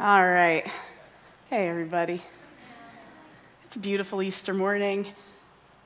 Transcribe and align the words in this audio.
All 0.00 0.24
right. 0.24 0.64
Hey, 1.50 1.68
everybody. 1.68 2.22
It's 3.64 3.74
a 3.74 3.80
beautiful 3.80 4.22
Easter 4.22 4.54
morning. 4.54 5.08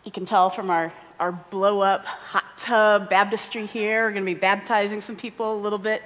You 0.05 0.13
can 0.13 0.27
tell 0.27 0.51
from 0.51 0.69
our, 0.69 0.93
our 1.19 1.33
blow 1.33 1.81
up 1.81 2.05
hot 2.05 2.59
tub 2.59 3.09
baptistry 3.09 3.65
here. 3.65 4.05
We're 4.05 4.11
going 4.11 4.27
to 4.27 4.35
be 4.35 4.39
baptizing 4.39 5.01
some 5.01 5.17
people 5.17 5.55
a 5.55 5.57
little 5.57 5.79
bit 5.79 6.03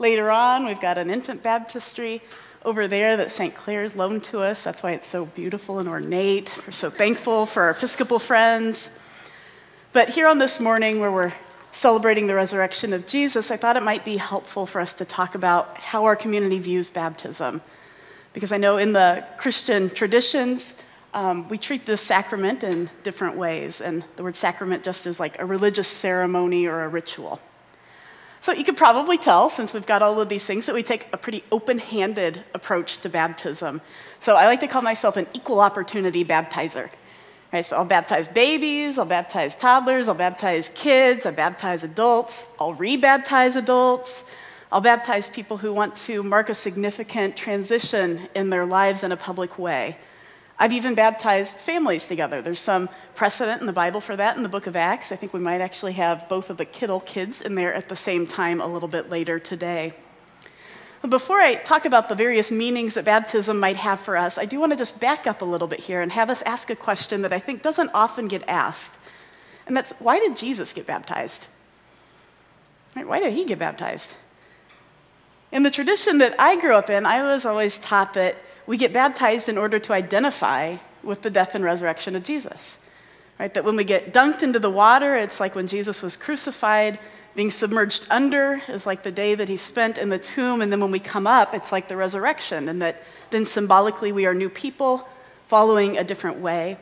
later 0.00 0.28
on. 0.28 0.66
We've 0.66 0.80
got 0.80 0.98
an 0.98 1.08
infant 1.08 1.44
baptistry 1.44 2.20
over 2.64 2.88
there 2.88 3.16
that 3.16 3.30
St. 3.30 3.54
Clair's 3.54 3.94
loaned 3.94 4.24
to 4.24 4.40
us. 4.40 4.64
That's 4.64 4.82
why 4.82 4.94
it's 4.94 5.06
so 5.06 5.26
beautiful 5.26 5.78
and 5.78 5.88
ornate. 5.88 6.52
We're 6.66 6.72
so 6.72 6.90
thankful 6.90 7.46
for 7.46 7.62
our 7.62 7.70
Episcopal 7.70 8.18
friends. 8.18 8.90
But 9.92 10.08
here 10.08 10.26
on 10.26 10.40
this 10.40 10.58
morning, 10.58 10.98
where 10.98 11.12
we're 11.12 11.32
celebrating 11.76 12.26
the 12.26 12.34
resurrection 12.34 12.94
of 12.94 13.06
Jesus, 13.06 13.50
I 13.50 13.58
thought 13.58 13.76
it 13.76 13.82
might 13.82 14.02
be 14.02 14.16
helpful 14.16 14.64
for 14.64 14.80
us 14.80 14.94
to 14.94 15.04
talk 15.04 15.34
about 15.34 15.76
how 15.76 16.06
our 16.06 16.16
community 16.16 16.58
views 16.58 16.88
baptism. 16.88 17.60
Because 18.32 18.50
I 18.50 18.56
know 18.56 18.78
in 18.78 18.94
the 18.94 19.30
Christian 19.36 19.90
traditions, 19.90 20.72
um, 21.12 21.46
we 21.50 21.58
treat 21.58 21.84
this 21.84 22.00
sacrament 22.00 22.64
in 22.64 22.88
different 23.02 23.36
ways, 23.36 23.82
and 23.82 24.02
the 24.16 24.22
word 24.22 24.36
sacrament 24.36 24.84
just 24.84 25.06
is 25.06 25.20
like 25.20 25.38
a 25.38 25.44
religious 25.44 25.86
ceremony 25.86 26.66
or 26.66 26.82
a 26.82 26.88
ritual. 26.88 27.40
So 28.40 28.52
you 28.52 28.64
could 28.64 28.78
probably 28.78 29.18
tell, 29.18 29.50
since 29.50 29.74
we've 29.74 29.86
got 29.86 30.00
all 30.00 30.18
of 30.18 30.30
these 30.30 30.44
things, 30.44 30.64
that 30.64 30.74
we 30.74 30.82
take 30.82 31.06
a 31.12 31.18
pretty 31.18 31.44
open 31.52 31.78
handed 31.78 32.42
approach 32.54 33.02
to 33.02 33.10
baptism. 33.10 33.82
So 34.20 34.34
I 34.34 34.46
like 34.46 34.60
to 34.60 34.66
call 34.66 34.80
myself 34.80 35.18
an 35.18 35.26
equal 35.34 35.60
opportunity 35.60 36.24
baptizer. 36.24 36.88
Right, 37.52 37.64
so 37.64 37.76
I'll 37.76 37.84
baptize 37.84 38.28
babies, 38.28 38.98
I'll 38.98 39.04
baptize 39.04 39.54
toddlers, 39.54 40.08
I'll 40.08 40.14
baptize 40.14 40.68
kids, 40.74 41.26
I'll 41.26 41.32
baptize 41.32 41.84
adults, 41.84 42.44
I'll 42.58 42.74
rebaptize 42.74 43.54
adults, 43.54 44.24
I'll 44.72 44.80
baptize 44.80 45.30
people 45.30 45.56
who 45.56 45.72
want 45.72 45.94
to 45.96 46.24
mark 46.24 46.48
a 46.50 46.54
significant 46.54 47.36
transition 47.36 48.28
in 48.34 48.50
their 48.50 48.66
lives 48.66 49.04
in 49.04 49.12
a 49.12 49.16
public 49.16 49.58
way. 49.58 49.96
I've 50.58 50.72
even 50.72 50.94
baptized 50.94 51.58
families 51.58 52.04
together. 52.06 52.42
There's 52.42 52.58
some 52.58 52.88
precedent 53.14 53.60
in 53.60 53.66
the 53.66 53.72
Bible 53.72 54.00
for 54.00 54.16
that 54.16 54.36
in 54.36 54.42
the 54.42 54.48
book 54.48 54.66
of 54.66 54.74
Acts. 54.74 55.12
I 55.12 55.16
think 55.16 55.32
we 55.32 55.40
might 55.40 55.60
actually 55.60 55.92
have 55.92 56.28
both 56.28 56.50
of 56.50 56.56
the 56.56 56.64
Kittle 56.64 57.00
kids 57.00 57.42
in 57.42 57.54
there 57.54 57.74
at 57.74 57.88
the 57.88 57.96
same 57.96 58.26
time 58.26 58.60
a 58.60 58.66
little 58.66 58.88
bit 58.88 59.08
later 59.08 59.38
today. 59.38 59.94
Before 61.08 61.40
I 61.40 61.54
talk 61.54 61.84
about 61.84 62.08
the 62.08 62.14
various 62.14 62.50
meanings 62.50 62.94
that 62.94 63.04
baptism 63.04 63.60
might 63.60 63.76
have 63.76 64.00
for 64.00 64.16
us, 64.16 64.38
I 64.38 64.44
do 64.44 64.58
want 64.58 64.72
to 64.72 64.76
just 64.76 64.98
back 64.98 65.26
up 65.26 65.40
a 65.40 65.44
little 65.44 65.68
bit 65.68 65.80
here 65.80 66.00
and 66.00 66.10
have 66.10 66.30
us 66.30 66.42
ask 66.42 66.68
a 66.70 66.76
question 66.76 67.22
that 67.22 67.32
I 67.32 67.38
think 67.38 67.62
doesn't 67.62 67.90
often 67.94 68.28
get 68.28 68.42
asked. 68.48 68.94
And 69.66 69.76
that's 69.76 69.92
why 69.98 70.18
did 70.18 70.36
Jesus 70.36 70.72
get 70.72 70.86
baptized? 70.86 71.46
Right, 72.94 73.06
why 73.06 73.20
did 73.20 73.34
he 73.34 73.44
get 73.44 73.58
baptized? 73.58 74.14
In 75.52 75.62
the 75.62 75.70
tradition 75.70 76.18
that 76.18 76.34
I 76.40 76.58
grew 76.58 76.74
up 76.74 76.90
in, 76.90 77.06
I 77.06 77.22
was 77.22 77.44
always 77.44 77.78
taught 77.78 78.14
that 78.14 78.36
we 78.66 78.76
get 78.76 78.92
baptized 78.92 79.48
in 79.48 79.58
order 79.58 79.78
to 79.78 79.92
identify 79.92 80.76
with 81.02 81.22
the 81.22 81.30
death 81.30 81.54
and 81.54 81.62
resurrection 81.62 82.16
of 82.16 82.24
Jesus. 82.24 82.78
Right? 83.38 83.52
That 83.54 83.64
when 83.64 83.76
we 83.76 83.84
get 83.84 84.12
dunked 84.12 84.42
into 84.42 84.58
the 84.58 84.70
water, 84.70 85.14
it's 85.14 85.40
like 85.40 85.54
when 85.54 85.68
Jesus 85.68 86.02
was 86.02 86.16
crucified 86.16 86.98
being 87.36 87.50
submerged 87.50 88.06
under 88.10 88.62
is 88.66 88.86
like 88.86 89.02
the 89.02 89.12
day 89.12 89.34
that 89.34 89.48
he 89.48 89.58
spent 89.58 89.98
in 89.98 90.08
the 90.08 90.18
tomb, 90.18 90.62
and 90.62 90.72
then 90.72 90.80
when 90.80 90.90
we 90.90 90.98
come 90.98 91.26
up, 91.26 91.54
it's 91.54 91.70
like 91.70 91.86
the 91.86 91.96
resurrection, 91.96 92.68
and 92.68 92.80
that 92.82 93.02
then 93.30 93.44
symbolically 93.44 94.10
we 94.10 94.26
are 94.26 94.34
new 94.34 94.48
people 94.48 95.06
following 95.46 95.98
a 95.98 96.02
different 96.02 96.38
way. 96.38 96.78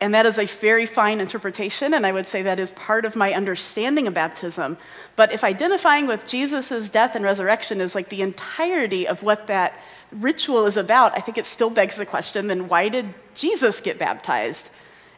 And 0.00 0.12
that 0.14 0.26
is 0.26 0.38
a 0.38 0.46
very 0.46 0.86
fine 0.86 1.20
interpretation, 1.20 1.94
and 1.94 2.04
I 2.04 2.12
would 2.12 2.26
say 2.26 2.42
that 2.42 2.58
is 2.58 2.72
part 2.72 3.04
of 3.04 3.14
my 3.14 3.32
understanding 3.32 4.06
of 4.06 4.14
baptism. 4.14 4.76
But 5.16 5.32
if 5.32 5.44
identifying 5.44 6.06
with 6.06 6.26
Jesus' 6.26 6.88
death 6.88 7.14
and 7.14 7.24
resurrection 7.24 7.80
is 7.80 7.94
like 7.94 8.08
the 8.08 8.22
entirety 8.22 9.06
of 9.06 9.22
what 9.22 9.46
that 9.46 9.78
ritual 10.10 10.66
is 10.66 10.76
about, 10.76 11.16
I 11.16 11.20
think 11.20 11.38
it 11.38 11.46
still 11.46 11.70
begs 11.70 11.96
the 11.96 12.06
question 12.06 12.46
then 12.46 12.68
why 12.68 12.88
did 12.88 13.14
Jesus 13.34 13.80
get 13.80 13.98
baptized? 13.98 14.70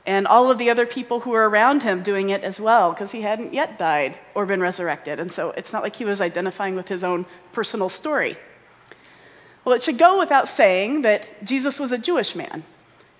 And 0.07 0.27
all 0.27 0.51
of 0.51 0.59
the 0.59 0.71
other 0.71 0.87
people 0.87 1.21
who 1.21 1.31
were 1.31 1.49
around 1.49 1.83
him 1.83 2.03
doing 2.03 2.31
it 2.31 2.45
as 2.45 2.61
well, 2.61 2.93
because 2.93 3.11
he 3.11 3.23
hadn't 3.23 3.53
yet 3.53 3.77
died 3.77 4.19
or 4.35 4.47
been 4.47 4.61
resurrected. 4.61 5.19
And 5.19 5.33
so 5.33 5.51
it's 5.51 5.73
not 5.73 5.83
like 5.83 5.97
he 5.97 6.05
was 6.05 6.21
identifying 6.21 6.77
with 6.77 6.89
his 6.89 7.03
own 7.03 7.27
personal 7.53 7.89
story. 7.89 8.37
Well, 9.65 9.75
it 9.75 9.83
should 9.83 9.99
go 9.99 10.19
without 10.19 10.47
saying 10.47 11.03
that 11.03 11.29
Jesus 11.45 11.81
was 11.81 11.91
a 11.91 11.99
Jewish 11.99 12.37
man. 12.37 12.63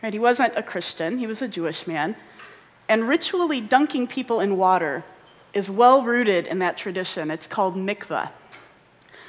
Right? 0.01 0.13
He 0.13 0.21
wasn't 0.21 0.57
a 0.57 0.63
Christian, 0.63 1.19
he 1.19 1.27
was 1.27 1.43
a 1.43 1.49
Jewish 1.49 1.89
man. 1.89 2.15
And 2.89 3.09
ritually 3.09 3.61
dunking 3.61 4.07
people 4.07 4.39
in 4.39 4.57
water 4.57 5.05
is 5.53 5.69
well 5.69 6.03
rooted 6.03 6.47
in 6.47 6.61
that 6.61 6.77
tradition. 6.77 7.33
It's 7.33 7.49
called 7.49 7.75
mikvah. 7.75 8.31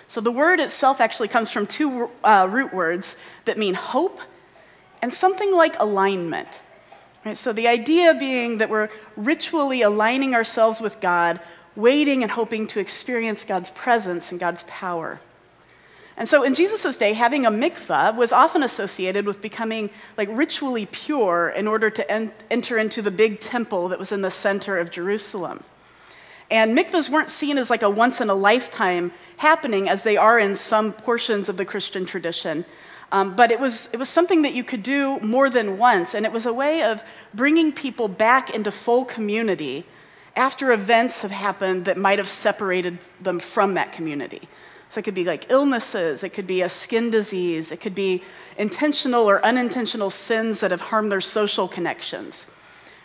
So 0.07 0.21
the 0.21 0.31
word 0.31 0.59
itself 0.59 1.01
actually 1.01 1.27
comes 1.27 1.51
from 1.51 1.65
two 1.65 2.11
uh, 2.23 2.47
root 2.49 2.71
words 2.71 3.15
that 3.45 3.57
mean 3.57 3.73
hope 3.73 4.19
and 5.01 5.11
something 5.11 5.53
like 5.55 5.79
alignment. 5.79 6.61
Right? 7.27 7.35
So 7.35 7.51
the 7.51 7.67
idea 7.67 8.13
being 8.13 8.59
that 8.59 8.69
we're 8.69 8.87
ritually 9.17 9.81
aligning 9.81 10.33
ourselves 10.33 10.79
with 10.79 11.01
God, 11.01 11.41
waiting 11.75 12.23
and 12.23 12.31
hoping 12.31 12.67
to 12.67 12.79
experience 12.79 13.43
God's 13.43 13.69
presence 13.71 14.31
and 14.31 14.39
God's 14.39 14.63
power. 14.63 15.19
And 16.15 16.29
so 16.29 16.43
in 16.43 16.55
Jesus' 16.55 16.95
day, 16.95 17.11
having 17.11 17.45
a 17.45 17.51
mikvah 17.51 18.15
was 18.15 18.31
often 18.31 18.63
associated 18.63 19.25
with 19.25 19.41
becoming 19.41 19.89
like 20.17 20.29
ritually 20.31 20.85
pure 20.85 21.49
in 21.49 21.67
order 21.67 21.89
to 21.89 22.09
en- 22.09 22.31
enter 22.49 22.77
into 22.77 23.01
the 23.01 23.11
big 23.11 23.41
temple 23.41 23.89
that 23.89 23.99
was 23.99 24.13
in 24.13 24.21
the 24.21 24.31
center 24.31 24.79
of 24.79 24.89
Jerusalem. 24.89 25.65
And 26.49 26.77
mikvahs 26.77 27.09
weren't 27.09 27.29
seen 27.29 27.57
as 27.57 27.69
like 27.69 27.81
a 27.81 27.89
once 27.89 28.21
in 28.21 28.29
a 28.29 28.35
lifetime 28.35 29.11
happening 29.35 29.89
as 29.89 30.03
they 30.03 30.15
are 30.15 30.39
in 30.39 30.55
some 30.55 30.93
portions 30.93 31.49
of 31.49 31.57
the 31.57 31.65
Christian 31.65 32.05
tradition. 32.05 32.63
Um, 33.11 33.35
but 33.35 33.51
it 33.51 33.59
was, 33.59 33.89
it 33.93 33.97
was 33.97 34.09
something 34.09 34.41
that 34.41 34.53
you 34.53 34.63
could 34.63 34.83
do 34.83 35.19
more 35.21 35.49
than 35.49 35.77
once, 35.77 36.13
and 36.13 36.25
it 36.25 36.31
was 36.31 36.45
a 36.45 36.53
way 36.53 36.83
of 36.83 37.03
bringing 37.33 37.71
people 37.71 38.07
back 38.07 38.49
into 38.49 38.71
full 38.71 39.05
community 39.05 39.85
after 40.35 40.71
events 40.71 41.21
have 41.21 41.31
happened 41.31 41.85
that 41.85 41.97
might 41.97 42.19
have 42.19 42.27
separated 42.27 42.99
them 43.19 43.39
from 43.39 43.73
that 43.73 43.91
community. 43.91 44.47
So 44.89 44.99
it 44.99 45.03
could 45.03 45.15
be 45.15 45.23
like 45.23 45.49
illnesses, 45.49 46.23
it 46.23 46.29
could 46.29 46.47
be 46.47 46.61
a 46.61 46.69
skin 46.69 47.09
disease, 47.09 47.71
it 47.71 47.81
could 47.81 47.95
be 47.95 48.23
intentional 48.57 49.29
or 49.29 49.43
unintentional 49.43 50.09
sins 50.09 50.59
that 50.59 50.71
have 50.71 50.81
harmed 50.81 51.11
their 51.11 51.21
social 51.21 51.67
connections. 51.67 52.47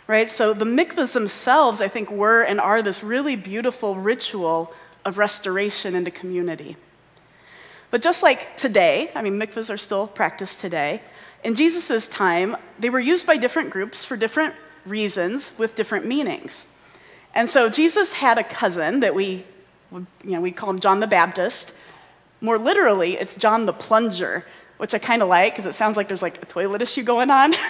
Right? 0.07 0.29
So 0.29 0.53
the 0.53 0.65
mikvahs 0.65 1.13
themselves, 1.13 1.81
I 1.81 1.87
think, 1.87 2.11
were 2.11 2.43
and 2.43 2.59
are 2.59 2.81
this 2.81 3.03
really 3.03 3.35
beautiful 3.35 3.95
ritual 3.95 4.73
of 5.05 5.17
restoration 5.17 5.95
into 5.95 6.11
community. 6.11 6.77
But 7.93 8.01
just 8.01 8.23
like 8.23 8.57
today, 8.57 9.11
I 9.13 9.21
mean, 9.21 9.39
mikvahs 9.39 9.71
are 9.71 9.77
still 9.77 10.07
practiced 10.07 10.59
today, 10.59 10.99
in 11.43 11.53
Jesus' 11.53 12.07
time, 12.07 12.57
they 12.79 12.89
were 12.89 12.99
used 12.99 13.27
by 13.27 13.37
different 13.37 13.69
groups 13.69 14.03
for 14.03 14.17
different 14.17 14.55
reasons 14.83 15.51
with 15.59 15.75
different 15.75 16.07
meanings. 16.07 16.65
And 17.35 17.47
so 17.47 17.69
Jesus 17.69 18.11
had 18.11 18.39
a 18.39 18.43
cousin 18.43 19.01
that 19.01 19.13
we, 19.13 19.45
you 19.91 20.07
know, 20.23 20.41
we 20.41 20.51
call 20.51 20.71
him 20.71 20.79
John 20.79 21.01
the 21.01 21.07
Baptist. 21.07 21.71
More 22.41 22.57
literally, 22.57 23.15
it's 23.15 23.35
John 23.35 23.67
the 23.67 23.73
Plunger, 23.73 24.43
which 24.77 24.95
I 24.95 24.97
kind 24.97 25.21
of 25.21 25.27
like 25.27 25.53
because 25.53 25.67
it 25.67 25.75
sounds 25.75 25.95
like 25.95 26.07
there's 26.07 26.23
like 26.23 26.41
a 26.41 26.47
toilet 26.47 26.81
issue 26.81 27.03
going 27.03 27.29
on. 27.29 27.53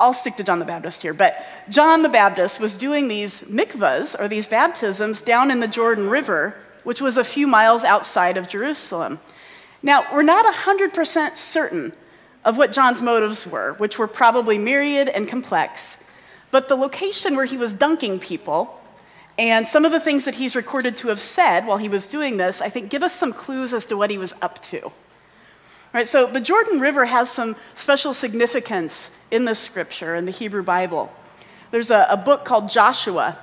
I'll 0.00 0.14
stick 0.14 0.36
to 0.36 0.44
John 0.44 0.60
the 0.60 0.64
Baptist 0.64 1.02
here. 1.02 1.12
But 1.12 1.44
John 1.68 2.00
the 2.00 2.08
Baptist 2.08 2.58
was 2.58 2.78
doing 2.78 3.06
these 3.06 3.42
mikvahs, 3.42 4.18
or 4.18 4.28
these 4.28 4.46
baptisms, 4.46 5.20
down 5.20 5.50
in 5.50 5.60
the 5.60 5.68
Jordan 5.68 6.08
River 6.08 6.56
which 6.84 7.00
was 7.00 7.16
a 7.16 7.24
few 7.24 7.46
miles 7.46 7.82
outside 7.82 8.36
of 8.36 8.48
Jerusalem. 8.48 9.18
Now, 9.82 10.06
we're 10.12 10.22
not 10.22 10.46
100% 10.46 11.36
certain 11.36 11.92
of 12.44 12.56
what 12.56 12.72
John's 12.72 13.02
motives 13.02 13.46
were, 13.46 13.74
which 13.74 13.98
were 13.98 14.06
probably 14.06 14.58
myriad 14.58 15.08
and 15.08 15.26
complex, 15.26 15.98
but 16.50 16.68
the 16.68 16.76
location 16.76 17.36
where 17.36 17.46
he 17.46 17.56
was 17.56 17.72
dunking 17.72 18.20
people 18.20 18.80
and 19.38 19.66
some 19.66 19.84
of 19.84 19.92
the 19.92 19.98
things 19.98 20.24
that 20.26 20.36
he's 20.36 20.54
recorded 20.54 20.96
to 20.98 21.08
have 21.08 21.18
said 21.18 21.66
while 21.66 21.76
he 21.76 21.88
was 21.88 22.08
doing 22.08 22.36
this, 22.36 22.60
I 22.60 22.68
think, 22.68 22.90
give 22.90 23.02
us 23.02 23.12
some 23.12 23.32
clues 23.32 23.74
as 23.74 23.86
to 23.86 23.96
what 23.96 24.10
he 24.10 24.18
was 24.18 24.32
up 24.40 24.62
to. 24.64 24.92
Right, 25.92 26.08
so 26.08 26.26
the 26.26 26.40
Jordan 26.40 26.80
River 26.80 27.04
has 27.04 27.30
some 27.30 27.56
special 27.74 28.12
significance 28.12 29.10
in 29.30 29.44
the 29.44 29.54
scripture, 29.54 30.14
in 30.14 30.24
the 30.24 30.32
Hebrew 30.32 30.62
Bible. 30.62 31.12
There's 31.70 31.90
a, 31.90 32.06
a 32.10 32.16
book 32.16 32.44
called 32.44 32.68
Joshua 32.68 33.38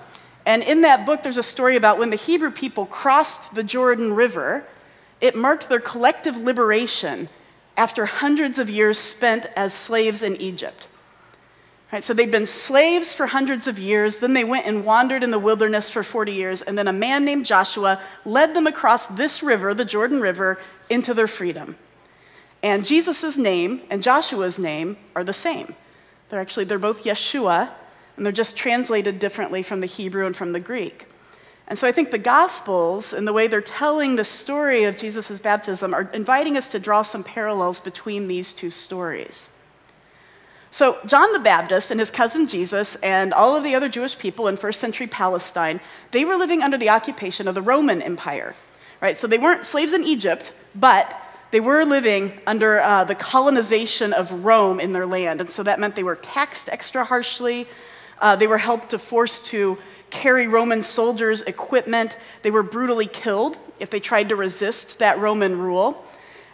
and 0.46 0.64
in 0.64 0.82
that 0.82 1.06
book, 1.06 1.24
there's 1.24 1.38
a 1.38 1.44
story 1.44 1.76
about 1.76 1.98
when 1.98 2.10
the 2.10 2.16
Hebrew 2.16 2.52
people 2.52 2.86
crossed 2.86 3.54
the 3.54 3.64
Jordan 3.64 4.14
River, 4.14 4.66
it 5.20 5.36
marked 5.36 5.70
their 5.70 5.80
collective 5.80 6.38
liberation 6.38 7.30
after 7.78 8.06
hundreds 8.06 8.60
of 8.60 8.70
years 8.70 8.98
spent 8.98 9.46
as 9.56 9.74
slaves 9.74 10.24
in 10.24 10.36
Egypt. 10.38 10.88
Right, 11.92 12.04
so 12.04 12.14
they'd 12.14 12.32
been 12.32 12.46
slaves 12.46 13.14
for 13.14 13.28
hundreds 13.28 13.68
of 13.68 13.78
years, 13.78 14.20
then 14.20 14.34
they 14.34 14.46
went 14.46 14.66
and 14.66 14.86
wandered 14.86 15.24
in 15.24 15.32
the 15.32 15.40
wilderness 15.40 15.90
for 15.90 16.04
40 16.04 16.32
years, 16.32 16.62
and 16.62 16.78
then 16.78 16.88
a 16.88 16.94
man 16.94 17.26
named 17.26 17.46
Joshua 17.46 18.02
led 18.24 18.54
them 18.54 18.66
across 18.66 19.08
this 19.08 19.44
river, 19.44 19.74
the 19.74 19.84
Jordan 19.84 20.22
River, 20.22 20.58
into 20.90 21.14
their 21.14 21.28
freedom. 21.28 21.76
And 22.64 22.86
Jesus' 22.86 23.36
name 23.36 23.82
and 23.90 24.02
Joshua's 24.02 24.58
name 24.58 24.98
are 25.16 25.24
the 25.24 25.34
same. 25.34 25.76
They're 26.30 26.40
actually, 26.40 26.66
they're 26.66 26.80
both 26.80 27.04
Yeshua, 27.04 27.72
and 28.22 28.26
they're 28.28 28.32
just 28.32 28.56
translated 28.56 29.18
differently 29.18 29.64
from 29.64 29.80
the 29.80 29.88
Hebrew 29.88 30.28
and 30.28 30.36
from 30.36 30.52
the 30.52 30.60
Greek. 30.60 31.08
And 31.68 31.80
so 31.80 31.88
I 31.88 31.92
think 31.92 32.12
the 32.12 32.20
Gospels 32.20 33.14
and 33.14 33.28
the 33.28 33.34
way 33.34 33.48
they're 33.48 33.62
telling 33.62 34.16
the 34.16 34.24
story 34.24 34.84
of 34.84 34.96
Jesus' 34.96 35.40
baptism 35.40 35.92
are 35.92 36.08
inviting 36.14 36.56
us 36.56 36.72
to 36.74 36.78
draw 36.78 37.02
some 37.02 37.24
parallels 37.24 37.80
between 37.80 38.28
these 38.28 38.54
two 38.54 38.70
stories. 38.70 39.50
So, 40.70 41.00
John 41.08 41.34
the 41.34 41.40
Baptist 41.40 41.90
and 41.90 42.00
his 42.00 42.12
cousin 42.12 42.48
Jesus 42.48 42.96
and 42.98 43.34
all 43.34 43.56
of 43.56 43.64
the 43.64 43.74
other 43.74 43.90
Jewish 43.90 44.16
people 44.20 44.48
in 44.48 44.56
first 44.56 44.80
century 44.80 45.08
Palestine, 45.08 45.80
they 46.12 46.24
were 46.24 46.36
living 46.36 46.62
under 46.62 46.78
the 46.78 46.90
occupation 46.90 47.48
of 47.48 47.56
the 47.56 47.64
Roman 47.64 48.04
Empire, 48.04 48.54
right? 49.02 49.18
So 49.18 49.26
they 49.26 49.40
weren't 49.40 49.66
slaves 49.66 49.94
in 49.94 50.04
Egypt, 50.04 50.54
but 50.76 51.20
they 51.50 51.60
were 51.60 51.86
living 51.86 52.40
under 52.46 52.82
uh, 52.82 53.04
the 53.04 53.16
colonization 53.16 54.14
of 54.14 54.32
Rome 54.46 54.80
in 54.80 54.94
their 54.94 55.08
land. 55.08 55.42
And 55.42 55.50
so 55.50 55.64
that 55.64 55.80
meant 55.80 55.96
they 55.96 56.04
were 56.04 56.18
taxed 56.18 56.70
extra 56.70 57.04
harshly. 57.04 57.68
Uh, 58.22 58.36
they 58.36 58.48
were 58.48 58.58
helped 58.58 58.92
to 58.92 59.00
force 59.00 59.42
to 59.42 59.78
carry 60.12 60.48
Roman 60.48 60.84
soldiers' 60.84 61.42
equipment. 61.42 62.18
They 62.44 62.52
were 62.52 62.64
brutally 62.64 63.08
killed 63.08 63.58
if 63.80 63.90
they 63.90 64.00
tried 64.00 64.30
to 64.30 64.36
resist 64.36 65.00
that 65.00 65.20
Roman 65.20 65.58
rule. 65.58 66.06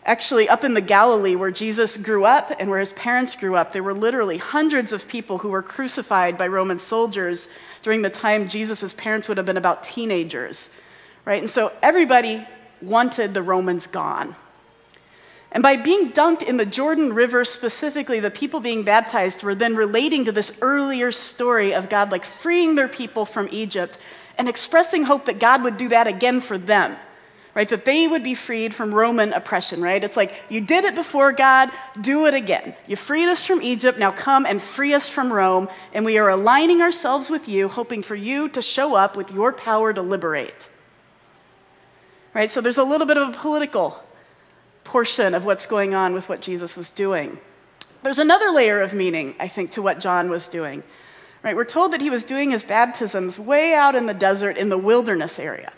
Actually, 0.05 0.47
up 0.47 0.63
in 0.63 0.73
the 0.73 0.79
Galilee 0.79 1.35
where 1.35 1.51
Jesus 1.51 1.97
grew 1.97 2.23
up 2.23 2.51
and 2.57 2.69
where 2.69 2.79
his 2.79 2.93
parents 2.93 3.35
grew 3.35 3.57
up, 3.57 3.73
there 3.73 3.83
were 3.83 3.93
literally 3.93 4.37
hundreds 4.37 4.93
of 4.93 5.05
people 5.05 5.39
who 5.39 5.49
were 5.49 5.61
crucified 5.61 6.37
by 6.37 6.47
Roman 6.47 6.79
soldiers 6.79 7.49
during 7.81 8.01
the 8.01 8.09
time 8.09 8.47
Jesus' 8.47 8.93
parents 8.93 9.27
would 9.27 9.35
have 9.35 9.45
been 9.45 9.57
about 9.57 9.83
teenagers, 9.83 10.69
right? 11.25 11.41
And 11.41 11.49
so 11.49 11.73
everybody 11.81 12.47
wanted 12.81 13.33
the 13.33 13.43
Romans 13.43 13.85
gone. 13.85 14.33
And 15.57 15.63
by 15.63 15.75
being 15.75 16.11
dunked 16.11 16.43
in 16.43 16.57
the 16.57 16.67
Jordan 16.67 17.13
River 17.13 17.43
specifically, 17.43 18.19
the 18.19 18.29
people 18.29 18.59
being 18.59 18.83
baptized 18.83 19.41
were 19.41 19.55
then 19.55 19.75
relating 19.75 20.23
to 20.25 20.31
this 20.31 20.51
earlier 20.61 21.11
story 21.11 21.73
of 21.73 21.89
God 21.89 22.11
like 22.11 22.25
freeing 22.25 22.75
their 22.75 22.87
people 22.87 23.25
from 23.25 23.49
Egypt 23.49 23.97
and 24.37 24.47
expressing 24.47 25.05
hope 25.05 25.25
that 25.25 25.39
God 25.39 25.63
would 25.63 25.77
do 25.77 25.89
that 25.89 26.05
again 26.05 26.41
for 26.41 26.59
them 26.59 26.95
right? 27.55 27.69
That 27.69 27.85
they 27.85 28.07
would 28.07 28.21
be 28.21 28.35
freed 28.35 28.71
from 28.71 28.93
Roman 28.93 29.33
oppression, 29.33 29.81
right? 29.81 30.03
It's 30.03 30.15
like, 30.15 30.43
you 30.47 30.61
did 30.61 30.83
it 30.83 30.93
before, 30.93 31.31
God, 31.31 31.71
do 31.99 32.27
it 32.27 32.35
again. 32.35 32.75
You 32.85 32.95
freed 32.95 33.27
us 33.29 33.43
from 33.43 33.63
Egypt, 33.63 33.97
now 33.97 34.11
come 34.11 34.45
and 34.45 34.61
free 34.61 34.93
us 34.93 35.09
from 35.09 35.33
Rome. 35.33 35.67
And 35.91 36.05
we 36.05 36.19
are 36.19 36.29
aligning 36.29 36.83
ourselves 36.83 37.31
with 37.31 37.49
you, 37.49 37.67
hoping 37.67 38.03
for 38.03 38.13
you 38.13 38.47
to 38.49 38.61
show 38.61 38.93
up 38.93 39.17
with 39.17 39.31
your 39.31 39.51
power 39.53 39.91
to 39.91 40.03
liberate. 40.03 40.69
Right? 42.35 42.51
So 42.51 42.61
there's 42.61 42.77
a 42.77 42.83
little 42.83 43.07
bit 43.07 43.17
of 43.17 43.29
a 43.29 43.31
political 43.31 44.03
portion 44.87 45.35
of 45.35 45.43
what's 45.43 45.65
going 45.65 45.93
on 45.93 46.13
with 46.13 46.29
what 46.29 46.41
Jesus 46.41 46.77
was 46.77 46.93
doing. 46.93 47.37
There's 48.03 48.19
another 48.19 48.51
layer 48.51 48.81
of 48.81 48.93
meaning, 48.93 49.35
I 49.37 49.49
think, 49.49 49.71
to 49.71 49.81
what 49.81 49.99
John 49.99 50.29
was 50.29 50.47
doing. 50.47 50.81
Right? 51.43 51.57
We're 51.57 51.65
told 51.65 51.91
that 51.91 51.99
he 51.99 52.09
was 52.09 52.23
doing 52.23 52.51
his 52.51 52.63
baptisms 52.63 53.37
way 53.37 53.73
out 53.73 53.95
in 53.95 54.05
the 54.05 54.13
desert 54.13 54.57
in 54.57 54.69
the 54.69 54.77
wilderness 54.77 55.39
area. 55.39 55.73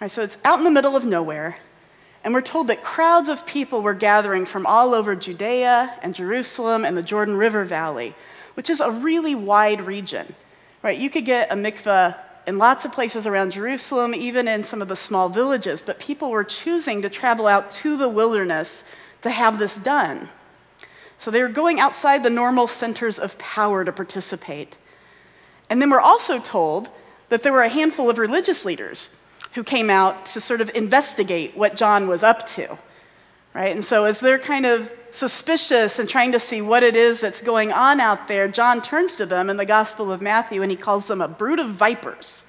Right, 0.00 0.10
so 0.10 0.22
it's 0.22 0.36
out 0.44 0.58
in 0.58 0.64
the 0.64 0.70
middle 0.70 0.96
of 0.96 1.06
nowhere, 1.06 1.56
and 2.24 2.34
we're 2.34 2.42
told 2.42 2.66
that 2.68 2.82
crowds 2.82 3.30
of 3.30 3.46
people 3.46 3.80
were 3.80 3.94
gathering 3.94 4.44
from 4.44 4.66
all 4.66 4.92
over 4.92 5.16
Judea 5.16 5.98
and 6.02 6.14
Jerusalem 6.14 6.84
and 6.84 6.94
the 6.96 7.02
Jordan 7.02 7.36
River 7.36 7.64
Valley, 7.64 8.14
which 8.54 8.68
is 8.68 8.80
a 8.80 8.90
really 8.90 9.34
wide 9.34 9.86
region. 9.86 10.34
Right, 10.82 10.98
you 10.98 11.08
could 11.08 11.24
get 11.24 11.50
a 11.50 11.54
mikveh 11.54 12.16
in 12.46 12.58
lots 12.58 12.84
of 12.84 12.92
places 12.92 13.26
around 13.26 13.52
Jerusalem, 13.52 14.14
even 14.14 14.48
in 14.48 14.64
some 14.64 14.82
of 14.82 14.88
the 14.88 14.96
small 14.96 15.28
villages, 15.28 15.82
but 15.82 15.98
people 15.98 16.30
were 16.30 16.44
choosing 16.44 17.02
to 17.02 17.10
travel 17.10 17.46
out 17.46 17.70
to 17.70 17.96
the 17.96 18.08
wilderness 18.08 18.84
to 19.22 19.30
have 19.30 19.58
this 19.58 19.76
done. 19.76 20.28
So 21.18 21.30
they 21.30 21.42
were 21.42 21.48
going 21.48 21.78
outside 21.78 22.22
the 22.22 22.30
normal 22.30 22.66
centers 22.66 23.18
of 23.18 23.38
power 23.38 23.84
to 23.84 23.92
participate. 23.92 24.76
And 25.70 25.80
then 25.80 25.88
we're 25.88 26.00
also 26.00 26.40
told 26.40 26.88
that 27.28 27.42
there 27.42 27.52
were 27.52 27.62
a 27.62 27.68
handful 27.68 28.10
of 28.10 28.18
religious 28.18 28.64
leaders 28.64 29.10
who 29.54 29.62
came 29.62 29.88
out 29.88 30.26
to 30.26 30.40
sort 30.40 30.60
of 30.60 30.70
investigate 30.74 31.56
what 31.56 31.76
John 31.76 32.08
was 32.08 32.22
up 32.22 32.48
to. 32.48 32.76
Right? 33.54 33.74
And 33.74 33.84
so, 33.84 34.04
as 34.04 34.20
they're 34.20 34.38
kind 34.38 34.64
of 34.64 34.92
suspicious 35.10 35.98
and 35.98 36.08
trying 36.08 36.32
to 36.32 36.40
see 36.40 36.62
what 36.62 36.82
it 36.82 36.96
is 36.96 37.20
that's 37.20 37.42
going 37.42 37.70
on 37.70 38.00
out 38.00 38.26
there, 38.28 38.48
John 38.48 38.80
turns 38.80 39.14
to 39.16 39.26
them 39.26 39.50
in 39.50 39.58
the 39.58 39.66
Gospel 39.66 40.10
of 40.10 40.22
Matthew 40.22 40.62
and 40.62 40.70
he 40.70 40.76
calls 40.76 41.06
them 41.06 41.20
a 41.20 41.28
brood 41.28 41.58
of 41.58 41.68
vipers 41.68 42.44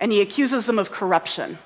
and 0.00 0.12
he 0.12 0.20
accuses 0.20 0.66
them 0.66 0.78
of 0.78 0.90
corruption. 0.90 1.58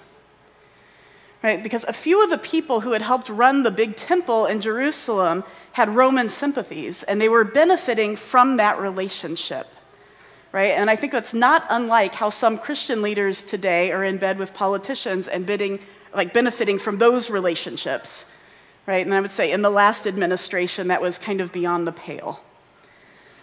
Right? 1.43 1.61
Because 1.63 1.85
a 1.85 1.93
few 1.93 2.23
of 2.23 2.31
the 2.31 2.39
people 2.39 2.81
who 2.81 2.93
had 2.93 3.03
helped 3.03 3.29
run 3.29 3.63
the 3.63 3.71
big 3.71 3.97
temple 3.97 4.47
in 4.47 4.61
Jerusalem 4.61 5.45
had 5.73 5.95
Roman 5.95 6.29
sympathies 6.29 7.03
and 7.03 7.21
they 7.21 7.29
were 7.29 7.45
benefiting 7.45 8.15
from 8.15 8.57
that 8.57 8.79
relationship 8.79 9.75
right? 10.53 10.73
And 10.73 10.89
I 10.89 10.97
think 10.97 11.13
that's 11.13 11.35
not 11.35 11.67
unlike 11.71 12.15
how 12.15 12.31
some 12.31 12.59
Christian 12.59 13.03
leaders 13.03 13.45
today 13.45 13.93
are 13.93 14.05
in 14.05 14.17
bed 14.17 14.39
with 14.39 14.55
politicians 14.55 15.29
and 15.29 15.45
bidding, 15.45 15.79
like 16.15 16.33
benefiting 16.33 16.79
from 16.79 16.99
those 16.99 17.31
relationships, 17.31 18.25
right? 18.89 19.05
And 19.05 19.15
I 19.15 19.21
would 19.21 19.31
say 19.31 19.53
in 19.53 19.61
the 19.61 19.71
last 19.71 20.07
administration, 20.07 20.89
that 20.89 21.03
was 21.03 21.19
kind 21.19 21.43
of 21.43 21.53
beyond 21.53 21.87
the 21.87 21.93
pale. 21.93 22.41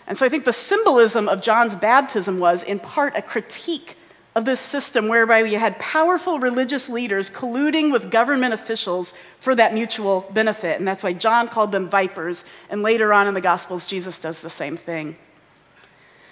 And 0.08 0.18
so 0.18 0.26
I 0.26 0.30
think 0.30 0.44
the 0.44 0.52
symbolism 0.52 1.30
of 1.30 1.40
John's 1.40 1.76
baptism 1.76 2.40
was, 2.40 2.64
in 2.64 2.80
part, 2.80 3.16
a 3.16 3.22
critique 3.22 3.96
of 4.34 4.44
this 4.44 4.60
system 4.60 5.08
whereby 5.08 5.44
we 5.44 5.54
had 5.54 5.78
powerful 5.78 6.40
religious 6.40 6.90
leaders 6.90 7.30
colluding 7.30 7.92
with 7.92 8.10
government 8.10 8.56
officials 8.56 9.14
for 9.40 9.54
that 9.54 9.72
mutual 9.72 10.26
benefit. 10.34 10.80
And 10.80 10.88
that's 10.88 11.04
why 11.04 11.14
John 11.14 11.48
called 11.48 11.72
them 11.72 11.90
vipers. 11.90 12.44
And 12.72 12.82
later 12.82 13.14
on 13.14 13.28
in 13.28 13.36
the 13.36 13.42
Gospels, 13.42 13.86
Jesus 13.86 14.20
does 14.20 14.42
the 14.42 14.50
same 14.50 14.76
thing. 14.76 15.16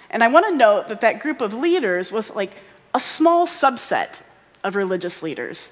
And 0.09 0.24
I 0.24 0.27
want 0.27 0.48
to 0.48 0.56
note 0.56 0.88
that 0.88 1.01
that 1.01 1.19
group 1.19 1.39
of 1.39 1.54
leaders 1.54 2.12
was 2.12 2.31
like 2.31 2.54
a 2.95 3.00
small 3.00 3.45
subset 3.45 4.21
of 4.63 4.75
religious 4.75 5.21
leaders. 5.21 5.71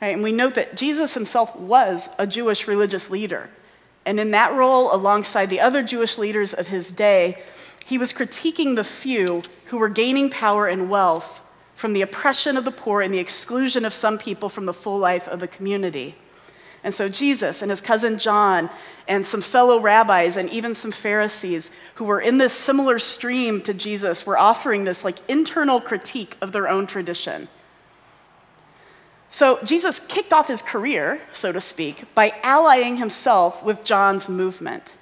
Right? 0.00 0.14
And 0.14 0.22
we 0.22 0.32
note 0.32 0.54
that 0.54 0.76
Jesus 0.76 1.14
himself 1.14 1.54
was 1.56 2.08
a 2.18 2.26
Jewish 2.26 2.68
religious 2.68 3.10
leader. 3.10 3.50
And 4.06 4.18
in 4.20 4.30
that 4.30 4.54
role, 4.54 4.94
alongside 4.94 5.50
the 5.50 5.60
other 5.60 5.82
Jewish 5.82 6.18
leaders 6.18 6.54
of 6.54 6.68
his 6.68 6.92
day, 6.92 7.42
he 7.84 7.98
was 7.98 8.12
critiquing 8.12 8.76
the 8.76 8.84
few 8.84 9.42
who 9.66 9.78
were 9.78 9.88
gaining 9.88 10.30
power 10.30 10.66
and 10.66 10.88
wealth 10.88 11.42
from 11.74 11.92
the 11.92 12.02
oppression 12.02 12.56
of 12.56 12.64
the 12.64 12.70
poor 12.70 13.02
and 13.02 13.12
the 13.12 13.18
exclusion 13.18 13.84
of 13.84 13.92
some 13.92 14.18
people 14.18 14.48
from 14.48 14.66
the 14.66 14.72
full 14.72 14.98
life 14.98 15.28
of 15.28 15.40
the 15.40 15.48
community. 15.48 16.14
And 16.84 16.94
so 16.94 17.08
Jesus 17.08 17.60
and 17.60 17.70
his 17.70 17.80
cousin 17.80 18.18
John 18.18 18.70
and 19.08 19.26
some 19.26 19.40
fellow 19.40 19.80
rabbis 19.80 20.36
and 20.36 20.48
even 20.50 20.74
some 20.74 20.92
Pharisees 20.92 21.70
who 21.94 22.04
were 22.04 22.20
in 22.20 22.38
this 22.38 22.52
similar 22.52 22.98
stream 22.98 23.60
to 23.62 23.74
Jesus 23.74 24.24
were 24.24 24.38
offering 24.38 24.84
this 24.84 25.04
like 25.04 25.18
internal 25.28 25.80
critique 25.80 26.36
of 26.40 26.52
their 26.52 26.68
own 26.68 26.86
tradition. 26.86 27.48
So 29.30 29.58
Jesus 29.62 30.00
kicked 30.08 30.32
off 30.32 30.48
his 30.48 30.62
career, 30.62 31.20
so 31.32 31.52
to 31.52 31.60
speak, 31.60 32.12
by 32.14 32.32
allying 32.42 32.96
himself 32.96 33.62
with 33.62 33.84
John's 33.84 34.28
movement. 34.28 34.94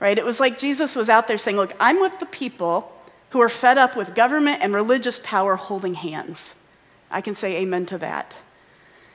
Right? 0.00 0.18
It 0.18 0.24
was 0.24 0.40
like 0.40 0.58
Jesus 0.58 0.96
was 0.96 1.08
out 1.08 1.28
there 1.28 1.38
saying, 1.38 1.56
"Look, 1.56 1.74
I'm 1.78 2.00
with 2.00 2.18
the 2.18 2.26
people 2.26 2.90
who 3.30 3.40
are 3.40 3.48
fed 3.48 3.78
up 3.78 3.96
with 3.96 4.14
government 4.14 4.62
and 4.62 4.74
religious 4.74 5.20
power 5.22 5.56
holding 5.56 5.94
hands." 5.94 6.54
I 7.10 7.20
can 7.20 7.34
say 7.34 7.56
amen 7.56 7.86
to 7.86 7.98
that. 7.98 8.36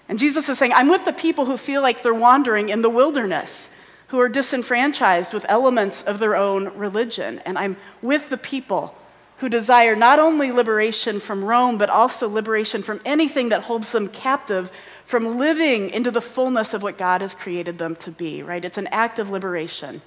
And 0.08 0.20
Jesus 0.20 0.48
is 0.50 0.58
saying, 0.58 0.74
I'm 0.74 0.90
with 0.90 1.06
the 1.06 1.14
people 1.14 1.46
who 1.46 1.58
feel 1.58 1.82
like 1.82 2.04
they're 2.04 2.14
wandering 2.14 2.70
in 2.70 2.82
the 2.82 2.90
wilderness, 2.90 3.70
who 4.08 4.20
are 4.20 4.30
disenfranchised 4.30 5.34
with 5.34 5.46
elements 5.50 6.04
of 6.04 6.20
their 6.20 6.36
own 6.36 6.78
religion. 6.78 7.42
And 7.46 7.58
I'm 7.58 7.78
with 8.02 8.30
the 8.30 8.38
people 8.38 8.96
who 9.38 9.50
desire 9.50 9.96
not 9.96 10.18
only 10.18 10.52
liberation 10.52 11.20
from 11.20 11.44
Rome, 11.44 11.78
but 11.78 11.90
also 11.90 12.30
liberation 12.30 12.82
from 12.82 13.02
anything 13.04 13.50
that 13.50 13.64
holds 13.64 13.92
them 13.92 14.08
captive 14.08 14.72
from 15.06 15.38
living 15.38 15.90
into 15.90 16.10
the 16.10 16.22
fullness 16.22 16.74
of 16.74 16.82
what 16.82 16.98
God 16.98 17.22
has 17.22 17.36
created 17.36 17.78
them 17.78 17.96
to 17.98 18.12
be, 18.12 18.42
right? 18.42 18.64
It's 18.64 18.78
an 18.78 18.88
act 18.88 19.20
of 19.20 19.30
liberation. 19.30 20.02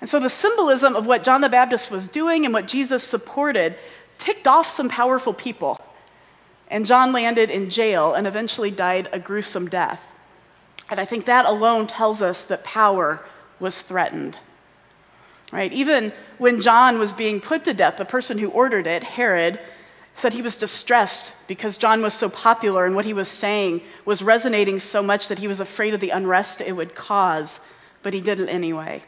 And 0.00 0.10
so 0.10 0.18
the 0.18 0.30
symbolism 0.30 0.96
of 0.96 1.06
what 1.06 1.22
John 1.22 1.42
the 1.42 1.48
Baptist 1.48 1.90
was 1.90 2.08
doing 2.08 2.44
and 2.44 2.52
what 2.52 2.66
Jesus 2.66 3.04
supported 3.04 3.76
ticked 4.18 4.48
off 4.48 4.66
some 4.66 4.88
powerful 4.88 5.34
people. 5.34 5.80
And 6.68 6.86
John 6.86 7.12
landed 7.12 7.50
in 7.50 7.68
jail 7.68 8.14
and 8.14 8.26
eventually 8.26 8.70
died 8.70 9.08
a 9.12 9.18
gruesome 9.18 9.68
death. 9.68 10.02
And 10.90 10.98
I 10.98 11.04
think 11.04 11.26
that 11.26 11.46
alone 11.46 11.86
tells 11.86 12.22
us 12.22 12.42
that 12.44 12.64
power 12.64 13.20
was 13.60 13.80
threatened. 13.80 14.38
Right? 15.52 15.72
Even 15.72 16.12
when 16.38 16.60
John 16.60 16.98
was 16.98 17.12
being 17.12 17.40
put 17.40 17.64
to 17.64 17.74
death, 17.74 17.98
the 17.98 18.06
person 18.06 18.38
who 18.38 18.48
ordered 18.48 18.86
it, 18.86 19.04
Herod, 19.04 19.60
said 20.14 20.32
he 20.32 20.42
was 20.42 20.56
distressed 20.56 21.32
because 21.46 21.76
John 21.76 22.02
was 22.02 22.14
so 22.14 22.28
popular 22.28 22.86
and 22.86 22.94
what 22.94 23.04
he 23.04 23.12
was 23.12 23.28
saying 23.28 23.82
was 24.04 24.22
resonating 24.22 24.78
so 24.78 25.02
much 25.02 25.28
that 25.28 25.38
he 25.38 25.48
was 25.48 25.60
afraid 25.60 25.94
of 25.94 26.00
the 26.00 26.10
unrest 26.10 26.60
it 26.60 26.72
would 26.72 26.94
cause, 26.94 27.60
but 28.02 28.14
he 28.14 28.20
did 28.20 28.40
it 28.40 28.48
anyway. 28.48 29.02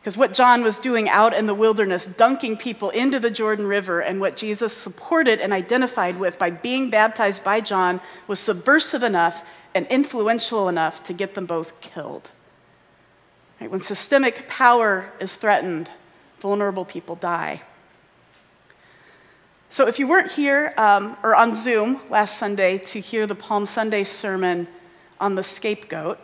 Because 0.00 0.16
what 0.16 0.34
John 0.34 0.62
was 0.62 0.78
doing 0.78 1.08
out 1.08 1.34
in 1.34 1.46
the 1.46 1.54
wilderness, 1.54 2.06
dunking 2.06 2.56
people 2.56 2.90
into 2.90 3.20
the 3.20 3.30
Jordan 3.30 3.66
River, 3.66 4.00
and 4.00 4.20
what 4.20 4.36
Jesus 4.36 4.72
supported 4.72 5.40
and 5.40 5.52
identified 5.52 6.18
with 6.18 6.38
by 6.38 6.50
being 6.50 6.90
baptized 6.90 7.44
by 7.44 7.60
John 7.60 8.00
was 8.26 8.38
subversive 8.38 9.02
enough 9.02 9.44
and 9.74 9.86
influential 9.86 10.68
enough 10.68 11.02
to 11.04 11.12
get 11.12 11.34
them 11.34 11.46
both 11.46 11.80
killed. 11.80 12.30
Right? 13.60 13.70
When 13.70 13.80
systemic 13.80 14.48
power 14.48 15.12
is 15.20 15.34
threatened, 15.34 15.90
vulnerable 16.40 16.84
people 16.84 17.16
die. 17.16 17.62
So, 19.70 19.86
if 19.86 19.98
you 19.98 20.06
weren't 20.06 20.30
here 20.30 20.72
um, 20.78 21.16
or 21.22 21.34
on 21.34 21.54
Zoom 21.54 22.00
last 22.08 22.38
Sunday 22.38 22.78
to 22.78 23.00
hear 23.00 23.26
the 23.26 23.34
Palm 23.34 23.66
Sunday 23.66 24.04
sermon 24.04 24.66
on 25.20 25.34
the 25.34 25.44
scapegoat, 25.44 26.18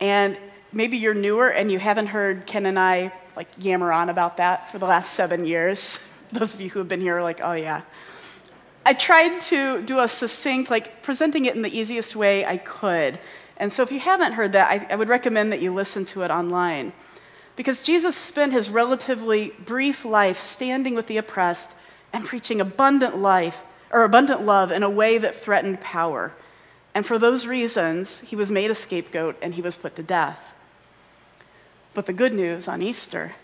and 0.00 0.38
maybe 0.72 0.96
you're 0.96 1.14
newer 1.14 1.48
and 1.48 1.70
you 1.70 1.78
haven't 1.78 2.06
heard 2.06 2.46
Ken 2.46 2.66
and 2.66 2.78
I 2.78 3.12
like 3.36 3.48
yammer 3.58 3.92
on 3.92 4.08
about 4.08 4.36
that 4.38 4.70
for 4.70 4.78
the 4.78 4.86
last 4.86 5.12
seven 5.12 5.44
years. 5.44 6.08
Those 6.32 6.54
of 6.54 6.60
you 6.60 6.70
who 6.70 6.78
have 6.78 6.88
been 6.88 7.00
here 7.00 7.18
are 7.18 7.22
like, 7.22 7.40
oh 7.42 7.52
yeah. 7.52 7.82
I 8.86 8.92
tried 8.92 9.40
to 9.42 9.82
do 9.82 10.00
a 10.00 10.08
succinct, 10.08 10.70
like 10.70 11.02
presenting 11.02 11.46
it 11.46 11.56
in 11.56 11.62
the 11.62 11.78
easiest 11.78 12.14
way 12.14 12.44
I 12.44 12.58
could. 12.58 13.18
And 13.56 13.72
so 13.72 13.82
if 13.82 13.92
you 13.92 14.00
haven't 14.00 14.32
heard 14.32 14.52
that, 14.52 14.70
I, 14.70 14.92
I 14.92 14.96
would 14.96 15.08
recommend 15.08 15.52
that 15.52 15.62
you 15.62 15.72
listen 15.72 16.04
to 16.06 16.22
it 16.22 16.30
online. 16.30 16.92
Because 17.56 17.82
Jesus 17.82 18.16
spent 18.16 18.52
his 18.52 18.68
relatively 18.68 19.52
brief 19.64 20.04
life 20.04 20.38
standing 20.38 20.94
with 20.94 21.06
the 21.06 21.18
oppressed 21.18 21.70
and 22.12 22.24
preaching 22.24 22.60
abundant 22.60 23.18
life 23.18 23.62
or 23.92 24.02
abundant 24.02 24.44
love 24.44 24.72
in 24.72 24.82
a 24.82 24.90
way 24.90 25.18
that 25.18 25.36
threatened 25.36 25.80
power. 25.80 26.32
And 26.94 27.06
for 27.06 27.18
those 27.18 27.46
reasons, 27.46 28.20
he 28.20 28.34
was 28.34 28.50
made 28.50 28.70
a 28.70 28.74
scapegoat 28.74 29.36
and 29.40 29.54
he 29.54 29.62
was 29.62 29.76
put 29.76 29.94
to 29.96 30.02
death. 30.02 30.54
But 31.92 32.06
the 32.06 32.12
good 32.12 32.34
news 32.34 32.66
on 32.66 32.82
Easter 32.82 33.34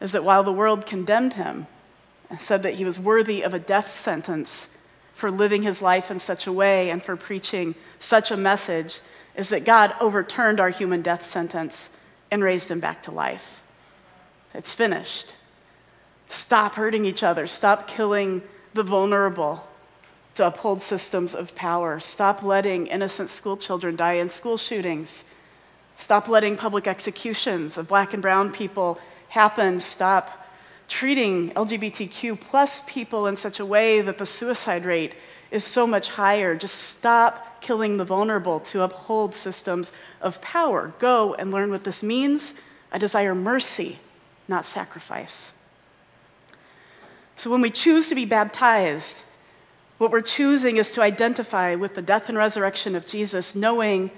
is 0.00 0.12
that 0.12 0.24
while 0.24 0.42
the 0.42 0.52
world 0.52 0.84
condemned 0.84 1.34
him 1.34 1.68
and 2.28 2.40
said 2.40 2.64
that 2.64 2.74
he 2.74 2.84
was 2.84 2.98
worthy 2.98 3.42
of 3.42 3.54
a 3.54 3.58
death 3.60 3.92
sentence 3.92 4.68
for 5.14 5.30
living 5.30 5.62
his 5.62 5.82
life 5.82 6.10
in 6.10 6.18
such 6.18 6.46
a 6.46 6.52
way 6.52 6.90
and 6.90 7.02
for 7.02 7.16
preaching 7.16 7.74
such 7.98 8.30
a 8.30 8.36
message, 8.36 9.00
is 9.36 9.48
that 9.50 9.64
God 9.64 9.94
overturned 10.00 10.60
our 10.60 10.70
human 10.70 11.02
death 11.02 11.28
sentence 11.28 11.90
and 12.30 12.42
raised 12.42 12.70
him 12.70 12.80
back 12.80 13.02
to 13.04 13.10
life. 13.10 13.62
It's 14.54 14.74
finished. 14.74 15.34
Stop 16.28 16.74
hurting 16.74 17.04
each 17.04 17.22
other. 17.22 17.46
Stop 17.46 17.86
killing 17.86 18.42
the 18.74 18.82
vulnerable 18.82 19.66
to 20.34 20.46
uphold 20.46 20.82
systems 20.82 21.34
of 21.34 21.54
power. 21.54 22.00
Stop 22.00 22.42
letting 22.42 22.86
innocent 22.86 23.28
school 23.28 23.56
children 23.56 23.96
die 23.96 24.14
in 24.14 24.28
school 24.28 24.56
shootings. 24.56 25.24
Stop 25.96 26.28
letting 26.28 26.56
public 26.56 26.86
executions 26.86 27.76
of 27.76 27.86
black 27.86 28.12
and 28.12 28.22
brown 28.22 28.50
people 28.50 28.98
happen. 29.28 29.78
Stop 29.78 30.41
treating 30.92 31.48
LGBTQ 31.52 32.38
plus 32.38 32.82
people 32.86 33.26
in 33.26 33.34
such 33.34 33.60
a 33.60 33.64
way 33.64 34.02
that 34.02 34.18
the 34.18 34.26
suicide 34.26 34.84
rate 34.84 35.14
is 35.50 35.64
so 35.64 35.86
much 35.86 36.10
higher. 36.10 36.54
Just 36.54 36.74
stop 36.90 37.62
killing 37.62 37.96
the 37.96 38.04
vulnerable 38.04 38.60
to 38.60 38.82
uphold 38.82 39.34
systems 39.34 39.90
of 40.20 40.38
power. 40.42 40.92
Go 40.98 41.32
and 41.32 41.50
learn 41.50 41.70
what 41.70 41.84
this 41.84 42.02
means. 42.02 42.52
I 42.92 42.98
desire 42.98 43.34
mercy, 43.34 44.00
not 44.48 44.66
sacrifice. 44.66 45.54
So 47.36 47.50
when 47.50 47.62
we 47.62 47.70
choose 47.70 48.10
to 48.10 48.14
be 48.14 48.26
baptized, 48.26 49.22
what 49.96 50.10
we're 50.10 50.20
choosing 50.20 50.76
is 50.76 50.92
to 50.92 51.00
identify 51.00 51.74
with 51.74 51.94
the 51.94 52.02
death 52.02 52.28
and 52.28 52.36
resurrection 52.36 52.94
of 52.94 53.06
Jesus, 53.06 53.56
knowing 53.56 54.10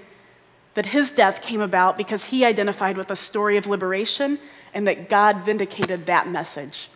that 0.73 0.87
his 0.87 1.09
death 1.13 1.41
came 1.41 1.61
about 1.61 1.97
because 1.97 2.25
he 2.25 2.43
identified 2.43 2.97
with 2.97 3.11
a 3.11 3.15
story 3.15 3.55
of 3.55 3.65
liberation 3.65 4.39
and 4.75 4.87
that 4.87 5.09
God 5.09 5.43
vindicated 5.43 6.05
that 6.05 6.29
message. 6.29 6.89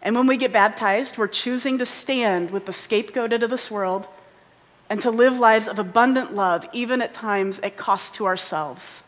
And 0.00 0.16
when 0.16 0.26
we 0.26 0.38
get 0.38 0.52
baptized, 0.52 1.18
we're 1.18 1.28
choosing 1.28 1.76
to 1.78 1.86
stand 1.86 2.50
with 2.50 2.64
the 2.64 2.72
scapegoated 2.72 3.42
of 3.42 3.50
this 3.50 3.70
world 3.70 4.08
and 4.88 5.02
to 5.02 5.10
live 5.10 5.38
lives 5.38 5.68
of 5.68 5.78
abundant 5.78 6.34
love, 6.34 6.66
even 6.72 7.02
at 7.02 7.12
times 7.12 7.58
at 7.60 7.76
cost 7.76 8.14
to 8.14 8.24
ourselves. 8.24 9.04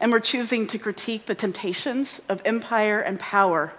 And 0.00 0.10
we're 0.10 0.18
choosing 0.18 0.66
to 0.66 0.78
critique 0.78 1.26
the 1.26 1.36
temptations 1.36 2.20
of 2.28 2.42
empire 2.44 2.98
and 2.98 3.20
power 3.20 3.72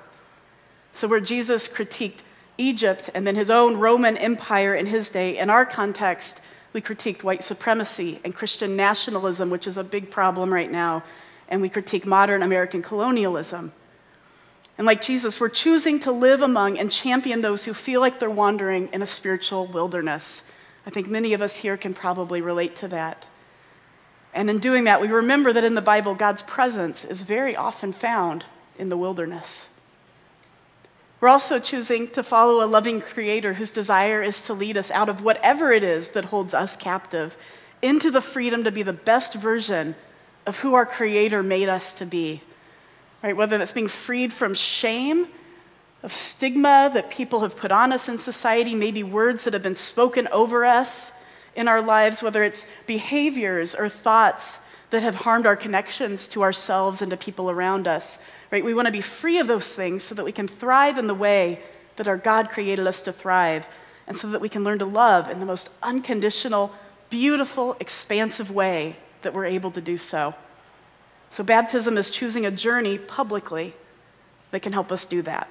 so, 0.96 1.10
where 1.10 1.20
Jesus 1.20 1.68
critiqued 1.68 2.22
Egypt 2.58 3.10
and 3.14 3.28
then 3.28 3.36
his 3.36 3.50
own 3.50 3.76
Roman 3.76 4.16
Empire 4.16 4.74
in 4.76 4.86
his 4.86 5.10
day, 5.10 5.38
in 5.38 5.50
our 5.50 5.66
context, 5.66 6.40
we 6.72 6.80
critiqued 6.80 7.22
white 7.22 7.44
supremacy 7.44 8.22
and 8.24 8.34
Christian 8.34 8.78
nationalism, 8.78 9.50
which 9.50 9.68
is 9.68 9.76
a 9.76 9.84
big 9.84 10.10
problem 10.10 10.54
right 10.54 10.72
now, 10.72 11.04
and 11.48 11.62
we 11.62 11.70
critique 11.70 12.06
modern 12.06 12.42
American 12.42 12.82
colonialism. 12.82 13.72
And 14.78 14.86
like 14.86 15.02
Jesus, 15.02 15.40
we're 15.40 15.50
choosing 15.50 16.00
to 16.02 16.12
live 16.12 16.42
among 16.42 16.78
and 16.78 16.92
champion 16.92 17.42
those 17.42 17.66
who 17.66 17.74
feel 17.74 18.02
like 18.02 18.20
they're 18.20 18.30
wandering 18.30 18.90
in 18.92 19.02
a 19.02 19.06
spiritual 19.08 19.68
wilderness. 19.68 20.44
I 20.86 20.90
think 20.90 21.08
many 21.08 21.34
of 21.34 21.42
us 21.42 21.56
here 21.56 21.78
can 21.78 21.94
probably 21.94 22.42
relate 22.42 22.76
to 22.78 22.88
that. 22.90 23.28
And 24.34 24.50
in 24.50 24.60
doing 24.60 24.84
that, 24.84 25.00
we 25.00 25.08
remember 25.08 25.54
that 25.54 25.64
in 25.64 25.76
the 25.76 25.82
Bible, 25.82 26.14
God's 26.14 26.42
presence 26.42 27.06
is 27.06 27.22
very 27.22 27.56
often 27.56 27.94
found 27.94 28.44
in 28.78 28.90
the 28.90 28.98
wilderness. 28.98 29.70
We're 31.22 31.30
also 31.30 31.58
choosing 31.60 32.10
to 32.10 32.22
follow 32.22 32.64
a 32.64 32.68
loving 32.68 33.00
creator 33.00 33.54
whose 33.54 33.72
desire 33.72 34.22
is 34.22 34.42
to 34.44 34.54
lead 34.54 34.76
us 34.76 34.92
out 34.92 35.08
of 35.08 35.24
whatever 35.24 35.72
it 35.72 35.84
is 35.84 36.10
that 36.10 36.26
holds 36.26 36.54
us 36.54 36.76
captive 36.76 37.38
into 37.82 38.12
the 38.12 38.22
freedom 38.22 38.66
to 38.66 38.72
be 38.72 38.84
the 38.84 38.94
best 38.94 39.36
version 39.36 39.96
of 40.46 40.60
who 40.60 40.74
our 40.76 40.86
creator 40.86 41.42
made 41.42 41.70
us 41.70 41.94
to 41.96 42.06
be. 42.06 42.42
Right? 43.24 43.36
Whether 43.36 43.58
that's 43.58 43.74
being 43.74 43.88
freed 43.88 44.32
from 44.32 44.54
shame, 44.54 45.28
of 46.04 46.14
stigma 46.14 46.92
that 46.94 47.10
people 47.10 47.40
have 47.40 47.56
put 47.56 47.72
on 47.72 47.92
us 47.92 48.08
in 48.08 48.18
society, 48.18 48.76
maybe 48.76 49.02
words 49.02 49.44
that 49.44 49.54
have 49.54 49.64
been 49.64 49.76
spoken 49.76 50.28
over 50.28 50.64
us 50.64 51.12
in 51.56 51.68
our 51.68 51.82
lives, 51.82 52.22
whether 52.22 52.44
it's 52.44 52.66
behaviors 52.86 53.74
or 53.74 53.90
thoughts 53.90 54.60
that 54.92 55.02
have 55.02 55.16
harmed 55.16 55.48
our 55.48 55.56
connections 55.56 56.28
to 56.28 56.44
ourselves 56.44 57.02
and 57.02 57.10
to 57.10 57.18
people 57.18 57.50
around 57.50 57.88
us. 57.88 58.20
Right? 58.52 58.64
We 58.64 58.76
want 58.76 58.86
to 58.86 58.92
be 58.92 59.02
free 59.02 59.40
of 59.40 59.48
those 59.48 59.74
things 59.74 60.04
so 60.04 60.14
that 60.14 60.24
we 60.24 60.32
can 60.32 60.48
thrive 60.48 61.00
in 61.00 61.08
the 61.08 61.16
way 61.16 61.60
that 61.96 62.08
our 62.08 62.18
God 62.18 62.50
created 62.50 62.86
us 62.86 63.02
to 63.04 63.14
thrive, 63.14 63.68
and 64.06 64.16
so 64.16 64.30
that 64.30 64.42
we 64.42 64.50
can 64.50 64.64
learn 64.64 64.78
to 64.80 64.86
love 64.86 65.30
in 65.30 65.40
the 65.40 65.46
most 65.46 65.70
unconditional, 65.82 66.72
beautiful, 67.10 67.76
expansive 67.80 68.52
way 68.52 68.98
that 69.26 69.34
we're 69.34 69.46
able 69.46 69.72
to 69.72 69.82
do 69.82 69.98
so. 69.98 70.34
So, 71.30 71.44
baptism 71.44 71.98
is 71.98 72.10
choosing 72.10 72.46
a 72.46 72.52
journey 72.52 72.98
publicly 72.98 73.74
that 74.52 74.62
can 74.62 74.72
help 74.72 74.92
us 74.92 75.06
do 75.06 75.22
that. 75.24 75.50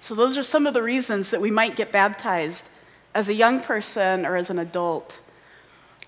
So, 0.00 0.16
those 0.16 0.36
are 0.36 0.42
some 0.42 0.66
of 0.66 0.74
the 0.74 0.82
reasons 0.82 1.30
that 1.30 1.40
we 1.40 1.52
might 1.52 1.76
get 1.76 1.92
baptized 1.92 2.68
as 3.14 3.28
a 3.28 3.34
young 3.34 3.60
person 3.60 4.26
or 4.26 4.36
as 4.36 4.50
an 4.50 4.58
adult. 4.58 5.20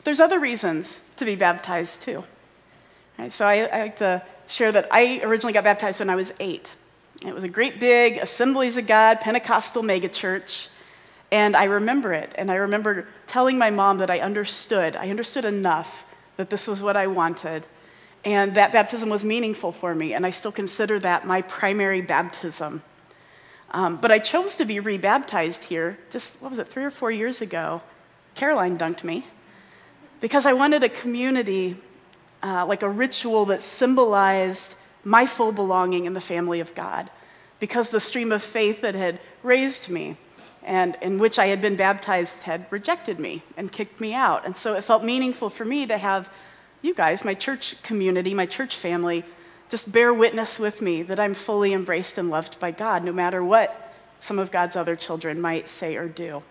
There's 0.02 0.20
other 0.20 0.40
reasons 0.40 1.00
to 1.18 1.24
be 1.24 1.36
baptized 1.36 2.02
too. 2.02 2.24
Right, 3.18 3.32
so, 3.32 3.46
I, 3.46 3.66
I 3.66 3.78
like 3.82 3.98
to 3.98 4.22
share 4.48 4.72
that 4.72 4.88
I 4.90 5.20
originally 5.22 5.52
got 5.52 5.64
baptized 5.64 6.00
when 6.00 6.10
I 6.10 6.16
was 6.16 6.32
eight. 6.40 6.74
It 7.24 7.34
was 7.34 7.44
a 7.44 7.48
great 7.48 7.78
big 7.78 8.16
Assemblies 8.16 8.76
of 8.76 8.86
God 8.86 9.20
Pentecostal 9.20 9.82
megachurch. 9.82 10.68
And 11.30 11.54
I 11.54 11.64
remember 11.64 12.12
it. 12.12 12.32
And 12.36 12.50
I 12.50 12.56
remember 12.56 13.06
telling 13.26 13.58
my 13.58 13.70
mom 13.70 13.98
that 13.98 14.10
I 14.10 14.20
understood. 14.20 14.96
I 14.96 15.10
understood 15.10 15.44
enough 15.44 16.04
that 16.38 16.50
this 16.50 16.68
was 16.68 16.80
what 16.80 16.96
I 16.96 17.08
wanted. 17.08 17.66
And 18.24 18.54
that 18.54 18.70
baptism 18.72 19.10
was 19.10 19.24
meaningful 19.24 19.72
for 19.72 19.92
me. 19.92 20.14
And 20.14 20.24
I 20.24 20.30
still 20.30 20.52
consider 20.52 21.00
that 21.00 21.26
my 21.26 21.42
primary 21.42 22.00
baptism. 22.00 22.82
Um, 23.72 23.96
but 23.96 24.12
I 24.12 24.20
chose 24.20 24.54
to 24.56 24.64
be 24.64 24.78
rebaptized 24.78 25.64
here 25.64 25.98
just, 26.10 26.34
what 26.40 26.50
was 26.50 26.60
it, 26.60 26.68
three 26.68 26.84
or 26.84 26.92
four 26.92 27.10
years 27.10 27.42
ago. 27.42 27.82
Caroline 28.36 28.78
dunked 28.78 29.02
me 29.02 29.26
because 30.20 30.46
I 30.46 30.52
wanted 30.52 30.84
a 30.84 30.88
community 30.88 31.76
uh, 32.40 32.64
like 32.66 32.82
a 32.82 32.88
ritual 32.88 33.46
that 33.46 33.60
symbolized 33.60 34.76
my 35.02 35.26
full 35.26 35.50
belonging 35.50 36.04
in 36.04 36.12
the 36.12 36.20
family 36.20 36.60
of 36.60 36.72
God. 36.72 37.10
Because 37.58 37.90
the 37.90 37.98
stream 37.98 38.30
of 38.30 38.44
faith 38.44 38.82
that 38.82 38.94
had 38.94 39.18
raised 39.42 39.88
me 39.88 40.16
and 40.68 40.98
in 41.00 41.16
which 41.16 41.38
I 41.38 41.46
had 41.46 41.62
been 41.62 41.76
baptized 41.76 42.42
had 42.42 42.66
rejected 42.70 43.18
me 43.18 43.42
and 43.56 43.72
kicked 43.72 44.00
me 44.00 44.12
out. 44.12 44.44
And 44.44 44.54
so 44.54 44.74
it 44.74 44.84
felt 44.84 45.02
meaningful 45.02 45.48
for 45.48 45.64
me 45.64 45.86
to 45.86 45.96
have 45.96 46.30
you 46.82 46.92
guys, 46.92 47.24
my 47.24 47.32
church 47.32 47.82
community, 47.82 48.34
my 48.34 48.44
church 48.44 48.76
family, 48.76 49.24
just 49.70 49.90
bear 49.90 50.12
witness 50.12 50.58
with 50.58 50.82
me 50.82 51.02
that 51.04 51.18
I'm 51.18 51.32
fully 51.32 51.72
embraced 51.72 52.18
and 52.18 52.28
loved 52.28 52.60
by 52.60 52.70
God, 52.70 53.02
no 53.02 53.12
matter 53.12 53.42
what 53.42 53.94
some 54.20 54.38
of 54.38 54.50
God's 54.50 54.76
other 54.76 54.94
children 54.94 55.40
might 55.40 55.70
say 55.70 55.96
or 55.96 56.06
do. 56.06 56.42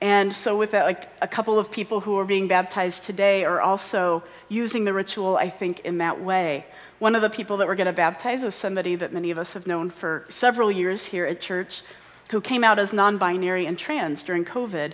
And 0.00 0.32
so, 0.34 0.56
with 0.56 0.70
that, 0.70 0.84
like 0.84 1.08
a 1.20 1.26
couple 1.26 1.58
of 1.58 1.72
people 1.72 2.00
who 2.00 2.16
are 2.18 2.24
being 2.24 2.46
baptized 2.46 3.04
today 3.04 3.44
are 3.44 3.60
also 3.60 4.22
using 4.48 4.84
the 4.84 4.92
ritual, 4.92 5.36
I 5.36 5.48
think, 5.48 5.80
in 5.80 5.96
that 5.96 6.20
way. 6.20 6.64
One 7.00 7.16
of 7.16 7.22
the 7.22 7.30
people 7.30 7.56
that 7.56 7.66
we're 7.66 7.74
going 7.74 7.88
to 7.88 7.92
baptize 7.92 8.44
is 8.44 8.54
somebody 8.54 8.94
that 8.96 9.12
many 9.12 9.32
of 9.32 9.38
us 9.38 9.54
have 9.54 9.66
known 9.66 9.90
for 9.90 10.26
several 10.28 10.70
years 10.70 11.06
here 11.06 11.26
at 11.26 11.40
church 11.40 11.82
who 12.30 12.40
came 12.40 12.64
out 12.64 12.78
as 12.78 12.92
non 12.92 13.18
binary 13.18 13.66
and 13.66 13.78
trans 13.78 14.22
during 14.22 14.44
COVID, 14.44 14.92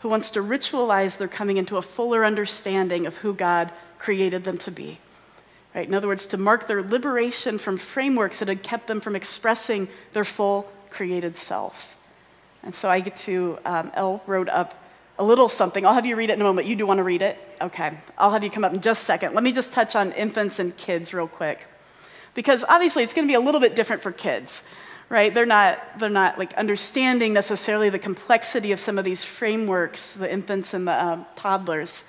who 0.00 0.08
wants 0.08 0.30
to 0.30 0.40
ritualize 0.40 1.16
their 1.16 1.28
coming 1.28 1.56
into 1.56 1.76
a 1.76 1.82
fuller 1.82 2.24
understanding 2.24 3.06
of 3.06 3.18
who 3.18 3.32
God 3.34 3.70
created 3.98 4.44
them 4.44 4.58
to 4.58 4.70
be. 4.70 4.98
Right? 5.74 5.86
In 5.86 5.94
other 5.94 6.08
words, 6.08 6.26
to 6.28 6.36
mark 6.36 6.66
their 6.66 6.82
liberation 6.82 7.58
from 7.58 7.78
frameworks 7.78 8.40
that 8.40 8.48
had 8.48 8.62
kept 8.62 8.88
them 8.88 9.00
from 9.00 9.16
expressing 9.16 9.88
their 10.12 10.24
full 10.24 10.70
created 10.90 11.38
self. 11.38 11.96
And 12.62 12.74
so 12.74 12.90
I 12.90 13.00
get 13.00 13.16
to, 13.18 13.58
um, 13.64 13.90
Elle 13.94 14.22
wrote 14.26 14.48
up 14.48 14.74
a 15.18 15.24
little 15.24 15.48
something. 15.48 15.86
I'll 15.86 15.94
have 15.94 16.06
you 16.06 16.16
read 16.16 16.30
it 16.30 16.34
in 16.34 16.40
a 16.40 16.44
moment. 16.44 16.66
You 16.66 16.76
do 16.76 16.86
want 16.86 16.98
to 16.98 17.04
read 17.04 17.22
it? 17.22 17.38
Okay. 17.60 17.92
I'll 18.18 18.30
have 18.30 18.44
you 18.44 18.50
come 18.50 18.64
up 18.64 18.74
in 18.74 18.80
just 18.80 19.02
a 19.02 19.04
second. 19.04 19.34
Let 19.34 19.44
me 19.44 19.52
just 19.52 19.72
touch 19.72 19.94
on 19.96 20.12
infants 20.12 20.58
and 20.58 20.76
kids 20.76 21.14
real 21.14 21.28
quick. 21.28 21.66
Because 22.34 22.64
obviously 22.68 23.02
it's 23.02 23.12
going 23.12 23.26
to 23.26 23.30
be 23.30 23.36
a 23.36 23.40
little 23.40 23.60
bit 23.60 23.76
different 23.76 24.02
for 24.02 24.10
kids, 24.10 24.62
right? 25.12 25.34
They're 25.34 25.44
not, 25.44 25.98
they're 25.98 26.08
not 26.08 26.38
like 26.38 26.54
understanding 26.54 27.34
necessarily 27.34 27.90
the 27.90 27.98
complexity 27.98 28.72
of 28.72 28.80
some 28.80 28.98
of 28.98 29.04
these 29.04 29.22
frameworks, 29.22 30.14
the 30.14 30.32
infants 30.32 30.72
and 30.72 30.88
the 30.88 31.04
um, 31.04 31.26
toddlers. 31.36 32.04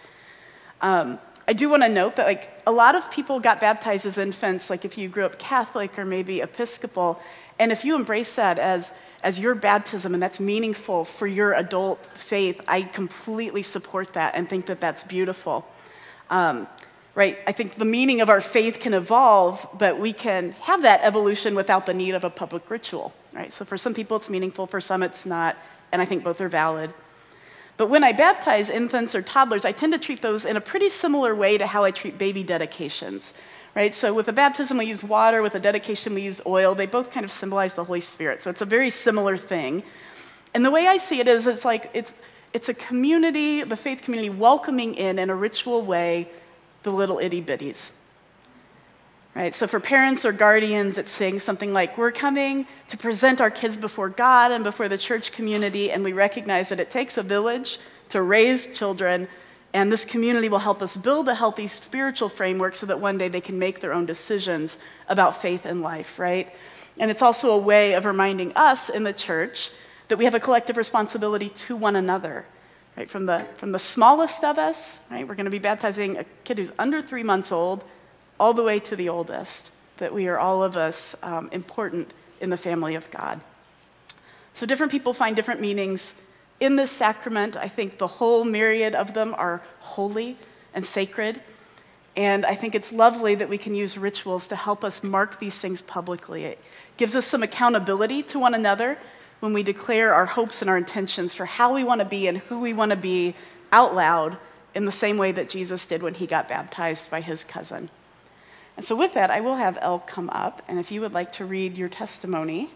Um, 0.81 1.19
I 1.45 1.51
do 1.51 1.67
want 1.67 1.83
to 1.83 1.89
note 1.89 2.15
that 2.15 2.25
like 2.25 2.50
a 2.65 2.72
lot 2.72 2.95
of 2.95 3.12
people 3.12 3.41
got 3.41 3.60
baptized 3.60 4.05
as 4.05 4.17
infants, 4.17 4.69
like 4.69 4.86
if 4.86 4.98
you 4.98 5.10
grew 5.10 5.25
up 5.25 5.38
Catholic 5.38 6.00
or 6.00 6.05
maybe 6.05 6.39
Episcopal, 6.39 7.19
and 7.60 7.74
if 7.74 7.83
you 7.83 7.95
embrace 7.95 8.36
that 8.36 8.57
as 8.57 8.93
as 9.22 9.38
your 9.38 9.55
baptism 9.55 10.13
and 10.13 10.24
that's 10.24 10.39
meaningful 10.39 11.03
for 11.03 11.27
your 11.27 11.53
adult 11.53 12.05
faith, 12.07 12.60
I 12.67 12.83
completely 12.83 13.63
support 13.63 14.13
that 14.13 14.36
and 14.36 14.48
think 14.48 14.65
that 14.67 14.79
that's 14.79 15.03
beautiful. 15.03 15.65
Um, 16.29 16.67
right? 17.15 17.38
I 17.46 17.51
think 17.51 17.75
the 17.75 17.86
meaning 17.86 18.22
of 18.22 18.29
our 18.29 18.41
faith 18.41 18.79
can 18.79 18.93
evolve, 18.93 19.67
but 19.77 20.00
we 20.00 20.13
can 20.13 20.51
have 20.62 20.82
that 20.82 21.01
evolution 21.03 21.53
without 21.55 21.86
the 21.86 21.93
need 21.93 22.15
of 22.15 22.24
a 22.24 22.29
public 22.29 22.70
ritual, 22.70 23.13
right? 23.34 23.53
So 23.53 23.65
for 23.65 23.77
some 23.77 23.93
people 23.93 24.17
it's 24.17 24.29
meaningful, 24.29 24.65
for 24.65 24.82
some 24.82 25.03
it's 25.03 25.25
not, 25.25 25.55
and 25.91 26.01
I 26.01 26.05
think 26.05 26.24
both 26.24 26.41
are 26.41 26.50
valid. 26.50 26.93
But 27.77 27.88
when 27.88 28.03
I 28.03 28.12
baptize 28.12 28.70
infants 28.70 29.15
or 29.15 29.22
toddlers, 29.22 29.65
I 29.65 29.72
tend 29.72 29.93
to 29.93 30.00
treat 30.00 30.22
those 30.22 30.46
in 30.46 30.58
a 30.58 30.62
pretty 30.62 30.89
similar 30.89 31.36
way 31.36 31.58
to 31.58 31.67
how 31.67 31.84
I 31.84 31.91
treat 31.91 32.17
baby 32.17 32.43
dedications. 32.43 33.34
Right? 33.75 33.93
So 33.96 34.13
with 34.13 34.27
a 34.27 34.34
baptism 34.34 34.77
we 34.77 34.86
use 34.86 35.03
water, 35.03 35.41
with 35.41 35.55
a 35.55 35.60
dedication 35.60 36.13
we 36.13 36.22
use 36.22 36.39
oil. 36.46 36.75
They 36.75 36.86
both 36.86 37.10
kind 37.10 37.24
of 37.24 37.32
symbolize 37.32 37.74
the 37.74 37.84
Holy 37.84 38.01
Spirit. 38.01 38.43
So 38.43 38.51
it's 38.51 38.62
a 38.62 38.65
very 38.65 38.91
similar 38.91 39.36
thing. 39.36 39.82
And 40.53 40.63
the 40.63 40.70
way 40.70 40.86
I 40.86 40.98
see 40.98 41.20
it 41.20 41.27
is 41.27 41.48
it's 41.48 41.65
like 41.65 41.89
it's 41.96 42.13
it's 42.53 42.70
a 42.70 42.75
community, 42.75 43.63
the 43.63 43.75
faith 43.75 44.03
community 44.03 44.29
welcoming 44.29 44.93
in 44.93 45.17
in 45.17 45.32
a 45.32 45.36
ritual 45.36 45.82
way 45.82 46.29
the 46.84 46.92
little 46.92 47.20
itty 47.20 47.42
bitties. 47.42 47.92
Right? 49.36 49.56
So 49.56 49.66
for 49.66 49.80
parents 49.80 50.25
or 50.25 50.32
guardians, 50.32 51.00
it's 51.00 51.12
saying 51.12 51.40
something 51.40 51.74
like, 51.74 51.98
We're 51.98 52.12
coming 52.12 52.68
to 52.90 52.98
present 52.98 53.42
our 53.42 53.50
kids 53.50 53.78
before 53.78 54.10
God 54.10 54.52
and 54.52 54.63
before 54.63 54.88
the 54.88 54.98
church 54.98 55.32
community, 55.32 55.92
and 55.92 56.04
we 56.04 56.13
recognize 56.13 56.70
that 56.70 56.80
it 56.80 56.92
takes 56.92 57.18
a 57.18 57.24
village 57.24 57.80
to 58.10 58.22
raise 58.22 58.68
children, 58.68 59.28
and 59.74 59.92
this 59.92 60.06
community 60.06 60.50
will 60.50 60.60
help 60.60 60.84
us 60.84 60.96
build 60.96 61.28
a 61.30 61.34
healthy 61.34 61.66
spiritual 61.66 62.30
framework 62.30 62.75
so 62.75 62.86
that 62.86 63.00
one 63.00 63.18
day 63.18 63.28
they 63.28 63.42
can 63.42 63.58
make 63.58 63.80
their 63.80 63.92
own 63.92 64.06
decisions 64.06 64.78
about 65.10 65.42
faith 65.42 65.66
and 65.66 65.82
life, 65.82 66.20
right? 66.20 66.54
And 67.00 67.10
it's 67.10 67.24
also 67.24 67.52
a 67.52 67.58
way 67.58 67.94
of 67.94 68.06
reminding 68.06 68.54
us 68.54 68.90
in 68.90 69.04
the 69.04 69.13
church 69.13 69.72
that 70.10 70.18
we 70.18 70.25
have 70.25 70.36
a 70.36 70.40
collective 70.40 70.78
responsibility 70.78 71.50
to 71.50 71.75
one 71.75 71.96
another. 71.96 72.46
Right, 72.96 73.10
from 73.10 73.26
the, 73.26 73.46
from 73.58 73.72
the 73.72 73.80
smallest 73.80 74.44
of 74.44 74.60
us, 74.60 75.00
right, 75.10 75.28
we're 75.28 75.34
going 75.34 75.46
to 75.46 75.52
be 75.52 75.58
baptizing 75.58 76.18
a 76.18 76.26
kid 76.44 76.60
who's 76.60 76.72
under 76.78 77.02
three 77.02 77.24
months 77.24 77.52
old, 77.52 77.84
all 78.40 78.54
the 78.54 78.64
way 78.64 78.80
to 78.82 78.96
the 78.96 79.10
oldest, 79.10 79.72
that 79.98 80.14
we 80.14 80.28
are 80.28 80.38
all 80.38 80.62
of 80.62 80.78
us 80.78 81.16
um, 81.24 81.50
important 81.52 82.14
in 82.40 82.52
the 82.52 82.58
family 82.58 82.94
of 82.94 83.10
God. 83.10 83.42
So 84.54 84.68
different 84.68 84.92
people 84.92 85.14
find 85.14 85.36
different 85.36 85.60
meanings 85.60 86.14
in 86.60 86.76
this 86.76 86.92
sacrament. 86.92 87.58
I 87.58 87.68
think 87.68 87.98
the 87.98 88.08
whole 88.08 88.44
myriad 88.44 88.94
of 88.94 89.16
them 89.16 89.34
are 89.40 89.64
holy 89.80 90.38
and 90.76 90.86
sacred. 90.86 91.42
And 92.16 92.46
I 92.46 92.54
think 92.54 92.76
it's 92.76 92.94
lovely 92.94 93.34
that 93.36 93.50
we 93.50 93.58
can 93.58 93.74
use 93.74 93.98
rituals 93.98 94.48
to 94.48 94.56
help 94.56 94.84
us 94.84 95.04
mark 95.04 95.40
these 95.40 95.58
things 95.58 95.82
publicly. 95.82 96.46
It 96.46 96.60
gives 96.98 97.16
us 97.16 97.26
some 97.26 97.42
accountability 97.42 98.22
to 98.24 98.38
one 98.38 98.54
another 98.54 99.00
when 99.44 99.52
we 99.52 99.62
declare 99.62 100.14
our 100.14 100.26
hopes 100.26 100.62
and 100.62 100.70
our 100.70 100.78
intentions 100.78 101.36
for 101.36 101.46
how 101.46 101.74
we 101.74 101.84
want 101.84 102.00
to 102.00 102.06
be 102.06 102.28
and 102.30 102.38
who 102.38 102.62
we 102.62 102.72
want 102.72 102.92
to 102.92 102.96
be 102.96 103.36
out 103.74 103.94
loud 103.94 104.38
in 104.74 104.86
the 104.86 104.92
same 104.92 105.18
way 105.18 105.34
that 105.34 105.50
Jesus 105.50 105.86
did 105.86 106.02
when 106.02 106.14
he 106.14 106.26
got 106.26 106.48
baptized 106.48 107.12
by 107.12 107.20
his 107.20 107.44
cousin. 107.44 107.90
And 108.78 108.86
so, 108.86 108.96
with 108.96 109.14
that, 109.16 109.30
I 109.30 109.42
will 109.42 109.58
have 109.58 109.78
El 109.82 110.00
come 110.00 110.30
up. 110.30 110.62
And 110.70 110.80
if 110.80 110.94
you 110.94 111.02
would 111.02 111.12
like 111.12 111.34
to 111.34 111.46
read 111.46 111.78
your 111.78 111.90
testimony 111.90 112.72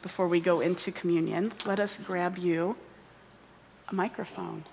before 0.00 0.26
we 0.26 0.40
go 0.40 0.60
into 0.60 0.90
communion, 0.90 1.52
let 1.66 1.78
us 1.78 1.98
grab 1.98 2.38
you 2.38 2.76
a 3.90 3.94
microphone. 3.94 4.64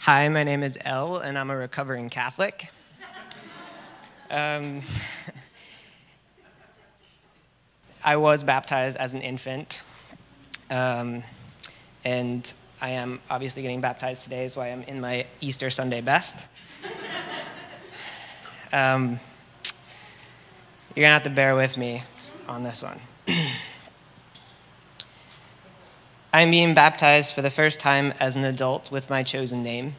Hi, 0.00 0.28
my 0.28 0.44
name 0.44 0.62
is 0.62 0.76
El, 0.84 1.16
and 1.16 1.38
I'm 1.38 1.48
a 1.48 1.56
recovering 1.56 2.10
Catholic. 2.10 2.68
Um, 4.30 4.82
I 8.04 8.16
was 8.16 8.44
baptized 8.44 8.96
as 8.98 9.14
an 9.14 9.22
infant, 9.22 9.82
um, 10.70 11.22
and 12.04 12.52
I 12.80 12.90
am 12.90 13.20
obviously 13.30 13.62
getting 13.62 13.80
baptized 13.80 14.24
today, 14.24 14.44
is 14.44 14.56
why 14.56 14.68
I'm 14.68 14.82
in 14.82 15.00
my 15.00 15.26
Easter 15.40 15.70
Sunday 15.70 16.00
best. 16.00 16.46
Um, 18.74 19.20
you're 20.94 21.02
gonna 21.02 21.12
have 21.12 21.24
to 21.24 21.30
bear 21.30 21.54
with 21.54 21.76
me 21.76 22.02
on 22.48 22.62
this 22.62 22.82
one. 22.82 22.98
I'm 26.32 26.50
being 26.50 26.72
baptized 26.72 27.34
for 27.34 27.42
the 27.42 27.50
first 27.50 27.80
time 27.80 28.14
as 28.18 28.34
an 28.34 28.44
adult 28.44 28.90
with 28.90 29.10
my 29.10 29.22
chosen 29.22 29.62
name. 29.62 29.92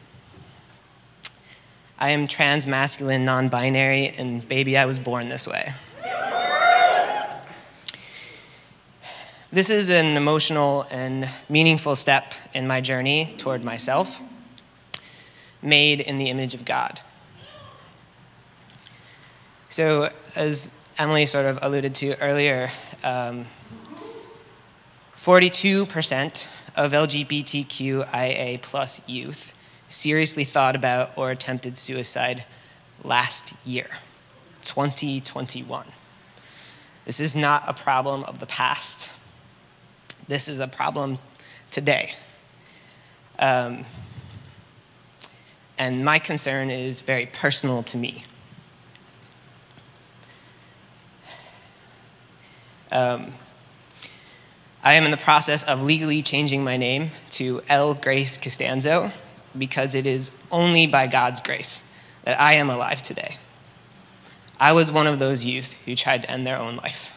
I 2.00 2.10
am 2.10 2.26
trans 2.26 2.66
masculine, 2.66 3.24
non 3.24 3.48
binary, 3.48 4.08
and 4.08 4.46
baby, 4.48 4.76
I 4.76 4.86
was 4.86 4.98
born 4.98 5.28
this 5.28 5.46
way. 5.46 5.72
This 9.54 9.70
is 9.70 9.88
an 9.88 10.16
emotional 10.16 10.84
and 10.90 11.30
meaningful 11.48 11.94
step 11.94 12.34
in 12.54 12.66
my 12.66 12.80
journey 12.80 13.36
toward 13.38 13.62
myself, 13.62 14.20
made 15.62 16.00
in 16.00 16.18
the 16.18 16.28
image 16.28 16.54
of 16.54 16.64
God. 16.64 17.00
So, 19.68 20.10
as 20.34 20.72
Emily 20.98 21.24
sort 21.24 21.46
of 21.46 21.60
alluded 21.62 21.94
to 21.94 22.20
earlier, 22.20 22.70
um, 23.04 23.46
42% 25.16 26.48
of 26.74 26.90
LGBTQIA 26.90 28.60
plus 28.60 29.02
youth 29.06 29.54
seriously 29.86 30.42
thought 30.42 30.74
about 30.74 31.12
or 31.16 31.30
attempted 31.30 31.78
suicide 31.78 32.44
last 33.04 33.54
year, 33.64 33.86
2021. 34.64 35.86
This 37.04 37.20
is 37.20 37.36
not 37.36 37.62
a 37.68 37.72
problem 37.72 38.24
of 38.24 38.40
the 38.40 38.46
past. 38.46 39.10
This 40.26 40.48
is 40.48 40.60
a 40.60 40.68
problem 40.68 41.18
today. 41.70 42.14
Um, 43.38 43.84
and 45.76 46.04
my 46.04 46.18
concern 46.18 46.70
is 46.70 47.02
very 47.02 47.26
personal 47.26 47.82
to 47.84 47.96
me. 47.96 48.22
Um, 52.92 53.32
I 54.82 54.94
am 54.94 55.04
in 55.04 55.10
the 55.10 55.16
process 55.16 55.64
of 55.64 55.82
legally 55.82 56.22
changing 56.22 56.62
my 56.62 56.76
name 56.76 57.10
to 57.30 57.60
L. 57.68 57.94
Grace 57.94 58.38
Costanzo 58.38 59.10
because 59.58 59.94
it 59.94 60.06
is 60.06 60.30
only 60.50 60.86
by 60.86 61.06
God's 61.06 61.40
grace 61.40 61.82
that 62.24 62.40
I 62.40 62.54
am 62.54 62.70
alive 62.70 63.02
today. 63.02 63.36
I 64.60 64.72
was 64.72 64.92
one 64.92 65.06
of 65.06 65.18
those 65.18 65.44
youth 65.44 65.74
who 65.84 65.94
tried 65.94 66.22
to 66.22 66.30
end 66.30 66.46
their 66.46 66.58
own 66.58 66.76
life. 66.76 67.10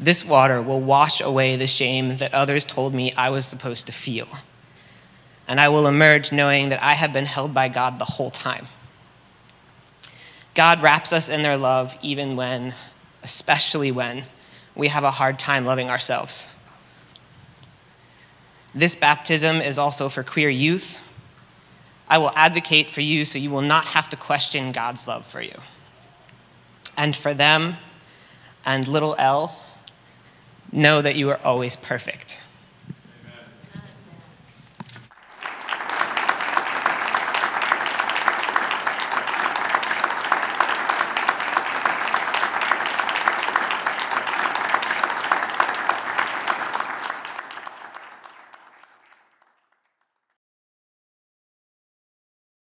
This 0.00 0.24
water 0.24 0.62
will 0.62 0.80
wash 0.80 1.20
away 1.20 1.56
the 1.56 1.66
shame 1.66 2.16
that 2.18 2.32
others 2.32 2.64
told 2.64 2.94
me 2.94 3.12
I 3.14 3.30
was 3.30 3.44
supposed 3.44 3.86
to 3.86 3.92
feel. 3.92 4.28
And 5.48 5.60
I 5.60 5.68
will 5.68 5.86
emerge 5.86 6.30
knowing 6.30 6.68
that 6.68 6.82
I 6.82 6.92
have 6.92 7.12
been 7.12 7.26
held 7.26 7.52
by 7.52 7.68
God 7.68 7.98
the 7.98 8.04
whole 8.04 8.30
time. 8.30 8.66
God 10.54 10.82
wraps 10.82 11.12
us 11.12 11.28
in 11.28 11.42
their 11.42 11.56
love 11.56 11.96
even 12.02 12.36
when, 12.36 12.74
especially 13.22 13.90
when, 13.90 14.24
we 14.74 14.88
have 14.88 15.04
a 15.04 15.10
hard 15.10 15.38
time 15.38 15.64
loving 15.64 15.90
ourselves. 15.90 16.48
This 18.74 18.94
baptism 18.94 19.60
is 19.60 19.78
also 19.78 20.08
for 20.08 20.22
queer 20.22 20.48
youth. 20.48 21.00
I 22.08 22.18
will 22.18 22.32
advocate 22.36 22.88
for 22.88 23.00
you 23.00 23.24
so 23.24 23.38
you 23.38 23.50
will 23.50 23.62
not 23.62 23.86
have 23.86 24.08
to 24.10 24.16
question 24.16 24.72
God's 24.72 25.08
love 25.08 25.26
for 25.26 25.42
you. 25.42 25.54
And 26.96 27.16
for 27.16 27.34
them 27.34 27.76
and 28.64 28.86
little 28.86 29.16
L, 29.18 29.56
know 30.72 31.00
that 31.02 31.16
you 31.16 31.30
are 31.30 31.40
always 31.44 31.76
perfect. 31.76 32.37